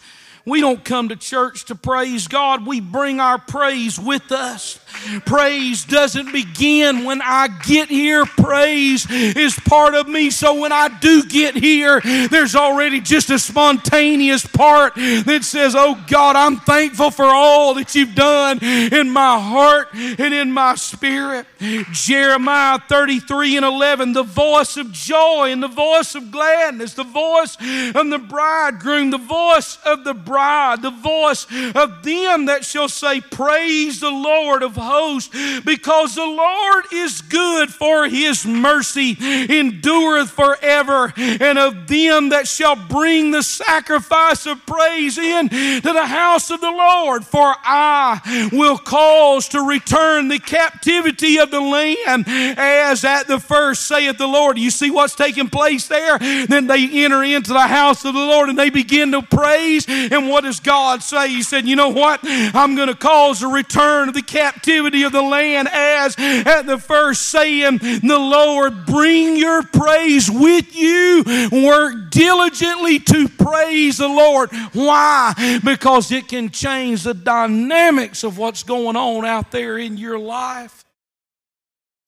We 0.47 0.63
don't 0.63 0.83
come 0.83 1.11
to 1.11 1.17
church 1.17 1.67
to 1.67 1.75
praise 1.75 2.27
God, 2.27 2.67
we 2.67 2.81
bring 2.81 3.21
our 3.21 3.39
praise 3.39 3.99
with 4.01 4.33
us. 4.33 4.81
Praise 5.25 5.85
doesn't 5.85 6.33
begin 6.33 7.05
when 7.05 7.21
I 7.23 7.49
get 7.49 7.89
here. 7.89 8.25
Praise 8.25 9.11
is 9.11 9.59
part 9.59 9.95
of 9.95 10.09
me. 10.09 10.31
So 10.31 10.61
when 10.61 10.73
I 10.73 10.89
do 11.01 11.23
get 11.25 11.55
here, 11.57 12.01
there's 12.01 12.55
already 12.55 13.01
just 13.01 13.31
a 13.31 13.39
spontaneous 13.39 14.47
part 14.47 14.95
that 14.95 15.41
says, 15.43 15.75
Oh 15.77 16.03
God, 16.07 16.37
I'm 16.37 16.57
thankful 16.57 17.11
for 17.11 17.27
all 17.27 17.75
that 17.75 17.95
you've 17.95 18.15
done 18.15 18.59
in 18.63 19.11
my 19.11 19.39
heart 19.39 19.89
and 19.93 20.35
in 20.35 20.53
my 20.53 20.75
spirit. 20.75 21.47
Jeremiah 21.93 22.79
33 22.89 23.57
and 23.57 23.67
11, 23.67 24.13
the 24.13 24.23
voice 24.23 24.77
of 24.77 24.93
joy 24.93 25.51
and 25.51 25.63
the 25.63 25.69
voice 25.69 26.15
of 26.15 26.31
gladness, 26.31 26.95
the 26.95 27.05
voice 27.05 27.57
of 27.95 28.11
the 28.11 28.19
bridegroom, 28.19 29.11
the 29.11 29.19
voice 29.19 29.79
of 29.85 30.05
the 30.05 30.15
bride, 30.15 30.83
the 30.83 30.91
voice 30.91 31.47
of 31.75 32.03
them 32.03 32.47
that 32.47 32.65
shall 32.65 32.89
say, 32.89 33.21
Praise 33.21 34.01
the 34.01 34.11
Lord 34.11 34.63
of 34.63 34.77
hosts, 34.81 35.35
because 35.65 36.15
the 36.15 36.27
Lord 36.27 36.85
is 36.93 37.21
good, 37.23 37.71
for 37.71 38.09
his 38.09 38.47
mercy 38.47 39.17
endureth 39.21 40.31
forever. 40.31 41.13
And 41.17 41.59
of 41.59 41.87
them 41.87 42.31
that 42.31 42.49
shall 42.49 42.77
bring 42.77 43.31
the 43.31 43.43
sacrifice 43.43 44.47
of 44.47 44.65
praise 44.67 45.19
in 45.19 45.49
to 45.49 45.81
the 45.93 46.07
house 46.07 46.51
of 46.51 46.61
the 46.61 46.71
Lord, 46.71 47.25
for 47.25 47.55
I 47.63 48.49
will 48.53 48.79
cause 48.79 49.49
to 49.49 49.61
return 49.61 50.29
the 50.29 50.39
captivity 50.39 51.39
of 51.39 51.51
the 51.51 51.61
land 51.61 52.25
as 52.29 53.05
at 53.05 53.27
the 53.27 53.39
first, 53.39 53.87
saith 53.87 54.19
the 54.19 54.27
Lord. 54.27 54.59
You 54.59 54.71
see 54.71 54.91
what's 54.91 55.15
taking 55.15 55.49
place 55.49 55.89
there? 55.89 56.19
Then 56.19 56.67
they 56.67 56.89
enter 57.05 57.23
into 57.23 57.53
the 57.53 57.67
house 57.67 58.05
of 58.05 58.15
the 58.15 58.21
Lord 58.21 58.49
and 58.49 58.59
they 58.59 58.71
begin 58.71 59.13
to 59.13 59.23
praise. 59.23 59.87
And 59.89 60.29
what 60.29 60.45
does 60.45 60.61
God 60.61 61.03
say? 61.03 61.29
He 61.29 61.43
said, 61.43 61.67
You 61.67 61.77
know 61.77 61.91
what? 61.91 62.21
I'm 62.23 62.75
going 62.75 62.89
to 62.89 62.95
cause 62.95 63.43
a 63.43 63.49
return 63.49 64.09
of 64.09 64.15
the 64.15 64.23
captivity 64.23 64.70
of 64.79 65.13
the 65.13 65.23
land 65.23 65.69
as 65.69 66.17
at 66.19 66.63
the 66.63 66.79
first, 66.79 67.23
saying, 67.23 67.79
The 67.79 68.19
Lord, 68.19 68.87
bring 68.87 69.37
your 69.37 69.63
praise 69.63 70.31
with 70.31 70.75
you. 70.75 71.25
Work 71.53 72.11
diligently 72.11 72.99
to 73.01 73.29
praise 73.29 73.99
the 73.99 74.09
Lord. 74.09 74.51
Why? 74.73 75.61
Because 75.65 76.13
it 76.13 76.29
can 76.29 76.51
change 76.51 77.03
the 77.03 77.15
dynamics 77.15 78.25
of 78.25 78.39
what's 78.39 78.63
going 78.63 78.97
on 78.97 79.25
out 79.25 79.51
there 79.51 79.79
in 79.79 79.97
your 79.97 80.19
life. 80.19 80.85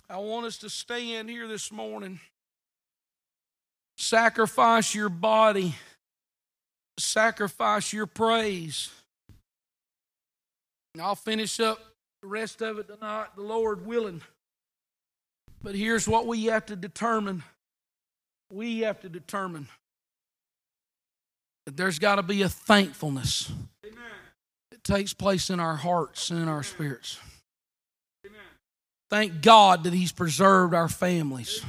I 0.09 0.19
want 0.19 0.47
us 0.47 0.59
to 0.59 0.71
stand 0.71 1.31
here 1.31 1.49
this 1.49 1.73
morning. 1.73 2.21
Sacrifice 3.97 4.95
your 4.95 5.09
body, 5.09 5.75
sacrifice 6.99 7.93
your 7.93 8.07
praise. 8.07 8.91
And 10.95 11.03
I'll 11.03 11.15
finish 11.15 11.59
up 11.59 11.92
the 12.23 12.29
rest 12.29 12.63
of 12.63 12.79
it 12.79 12.87
tonight, 12.87 13.27
the 13.35 13.43
Lord 13.43 13.85
willing. 13.85 14.23
But 15.63 15.75
here's 15.75 16.09
what 16.09 16.27
we 16.27 16.47
have 16.47 16.67
to 16.67 16.77
determine 16.77 17.43
we 18.51 18.81
have 18.81 19.01
to 19.01 19.09
determine 19.09 19.67
that 21.65 21.77
there's 21.77 21.99
got 21.99 22.17
to 22.17 22.23
be 22.23 22.43
a 22.43 22.49
thankfulness 22.49 23.51
Amen. 23.85 23.99
that 24.71 24.85
takes 24.85 25.15
place 25.15 25.49
in 25.49 25.59
our 25.59 25.77
hearts 25.77 26.31
and 26.31 26.39
in 26.41 26.49
our 26.49 26.63
spirits. 26.63 27.19
Thank 29.09 29.43
God 29.43 29.85
that 29.85 29.93
He's 29.93 30.13
preserved 30.13 30.75
our 30.75 30.89
families. 30.89 31.63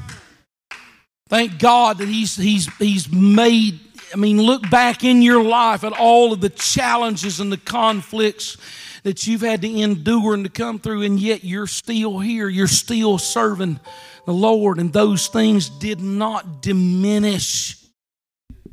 Thank 1.28 1.60
God 1.60 1.98
that 1.98 2.08
He's 2.08 2.38
He's 2.38 2.74
He's 2.78 3.12
made. 3.12 3.80
I 4.14 4.18
mean, 4.18 4.42
look 4.42 4.70
back 4.70 5.04
in 5.04 5.22
your 5.22 5.44
life 5.44 5.84
at 5.84 5.92
all 5.94 6.32
of 6.32 6.40
the 6.42 6.50
challenges 6.50 7.40
and 7.40 7.52
the 7.52 7.58
conflicts 7.58 8.58
that 9.04 9.28
you've 9.28 9.42
had 9.42 9.62
to 9.62 9.70
endure 9.70 10.34
and 10.34 10.46
to 10.46 10.50
come 10.50 10.80
through, 10.80 11.04
and 11.04 11.20
yet 11.20 11.44
you're 11.44 11.68
still 11.68 12.20
here. 12.20 12.50
You're 12.50 12.68
still 12.68 13.18
serving 13.18 13.80
the 14.26 14.34
Lord, 14.34 14.80
and 14.80 14.92
those 14.92 15.28
things 15.28 15.70
did 15.70 16.02
not 16.02 16.62
diminish 16.62 17.78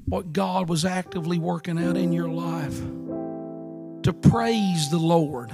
what 0.07 0.33
God 0.33 0.69
was 0.69 0.85
actively 0.85 1.39
working 1.39 1.79
out 1.79 1.97
in 1.97 2.13
your 2.13 2.29
life. 2.29 2.79
To 4.05 4.13
praise 4.13 4.91
the 4.91 4.99
Lord 4.99 5.51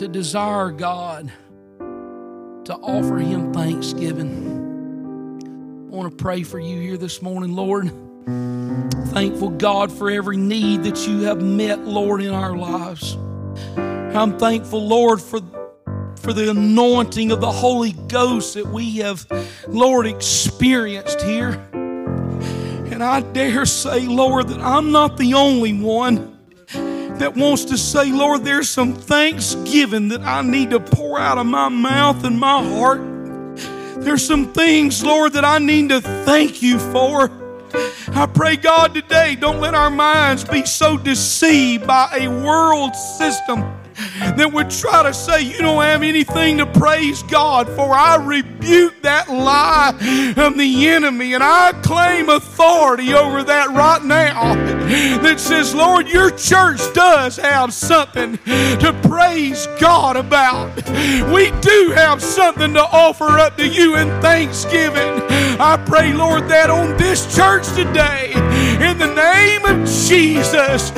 to 0.00 0.08
desire 0.08 0.70
God, 0.70 1.30
to 2.64 2.74
offer 2.74 3.18
Him 3.18 3.52
thanksgiving. 3.52 4.30
I 5.92 5.94
want 5.94 6.16
to 6.16 6.16
pray 6.16 6.42
for 6.42 6.58
you 6.58 6.80
here 6.80 6.96
this 6.96 7.20
morning, 7.20 7.54
Lord. 7.54 7.92
Thankful, 9.10 9.50
God, 9.50 9.90
for 9.90 10.10
every 10.10 10.36
need 10.36 10.84
that 10.84 11.06
you 11.06 11.22
have 11.22 11.42
met, 11.42 11.80
Lord, 11.80 12.22
in 12.22 12.32
our 12.32 12.56
lives. 12.56 13.16
I'm 13.76 14.38
thankful, 14.38 14.86
Lord, 14.86 15.20
for, 15.20 15.40
for 16.16 16.32
the 16.32 16.50
anointing 16.50 17.32
of 17.32 17.40
the 17.40 17.50
Holy 17.50 17.92
Ghost 17.92 18.54
that 18.54 18.66
we 18.66 18.98
have, 18.98 19.26
Lord, 19.66 20.06
experienced 20.06 21.20
here. 21.22 21.52
And 21.72 23.02
I 23.02 23.20
dare 23.20 23.66
say, 23.66 24.06
Lord, 24.06 24.48
that 24.48 24.60
I'm 24.60 24.92
not 24.92 25.16
the 25.16 25.34
only 25.34 25.72
one 25.72 26.38
that 26.72 27.34
wants 27.36 27.64
to 27.66 27.76
say, 27.76 28.12
Lord, 28.12 28.44
there's 28.44 28.68
some 28.68 28.94
thanksgiving 28.94 30.08
that 30.08 30.22
I 30.22 30.42
need 30.42 30.70
to 30.70 30.80
pour 30.80 31.18
out 31.18 31.38
of 31.38 31.46
my 31.46 31.68
mouth 31.68 32.24
and 32.24 32.38
my 32.38 32.62
heart. 32.62 33.00
There's 34.02 34.26
some 34.26 34.52
things, 34.52 35.04
Lord, 35.04 35.34
that 35.34 35.44
I 35.44 35.58
need 35.58 35.88
to 35.90 36.00
thank 36.00 36.62
you 36.62 36.78
for. 36.78 37.39
I 38.08 38.26
pray, 38.26 38.56
God, 38.56 38.94
today, 38.94 39.36
don't 39.36 39.60
let 39.60 39.74
our 39.74 39.90
minds 39.90 40.44
be 40.44 40.64
so 40.64 40.96
deceived 40.96 41.86
by 41.86 42.08
a 42.14 42.28
world 42.28 42.94
system 42.94 43.60
that 44.18 44.50
would 44.52 44.70
try 44.70 45.02
to 45.02 45.12
say 45.12 45.42
you 45.42 45.58
don't 45.58 45.82
have 45.82 46.02
anything 46.02 46.58
to 46.58 46.66
praise 46.66 47.22
God 47.24 47.68
for. 47.68 47.94
I 47.94 48.16
rebuke 48.16 49.02
that 49.02 49.28
lie 49.28 49.90
of 50.36 50.56
the 50.56 50.88
enemy 50.88 51.34
and 51.34 51.42
I 51.42 51.72
claim 51.82 52.28
authority 52.28 53.12
over 53.14 53.42
that 53.42 53.68
right 53.70 54.02
now 54.02 54.54
that 55.22 55.38
says, 55.38 55.74
Lord, 55.74 56.08
your 56.08 56.30
church 56.30 56.80
does 56.94 57.36
have 57.36 57.72
something 57.72 58.38
to 58.38 58.98
praise 59.02 59.66
God 59.78 60.16
about. 60.16 60.74
We 61.32 61.50
do 61.60 61.92
have 61.94 62.22
something 62.22 62.74
to 62.74 62.82
offer 62.82 63.38
up 63.38 63.56
to 63.58 63.66
you 63.66 63.96
in 63.96 64.08
thanksgiving. 64.20 65.20
I 65.60 65.76
pray, 65.76 66.14
Lord, 66.14 66.48
that 66.48 66.70
on 66.70 66.96
this 66.96 67.36
church 67.36 67.68
today, 67.76 68.32
in 68.80 68.96
the 68.96 69.12
name 69.12 69.62
of 69.66 69.86
Jesus, 69.86 70.88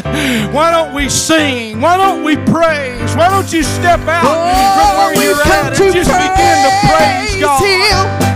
why 0.54 0.70
don't 0.70 0.94
we 0.94 1.08
sing? 1.08 1.80
Why 1.80 1.96
don't 1.96 2.22
we 2.22 2.36
praise? 2.36 3.10
Why 3.16 3.28
don't 3.28 3.52
you 3.52 3.64
step 3.64 3.98
out 4.06 4.22
oh, 4.22 4.78
from 4.78 5.18
where 5.18 5.26
you're 5.26 5.42
at 5.42 5.80
and 5.80 5.92
just 5.92 6.10
begin 6.14 6.56
to 6.62 6.72
praise 6.86 7.40
God? 7.42 8.22
Him. 8.22 8.31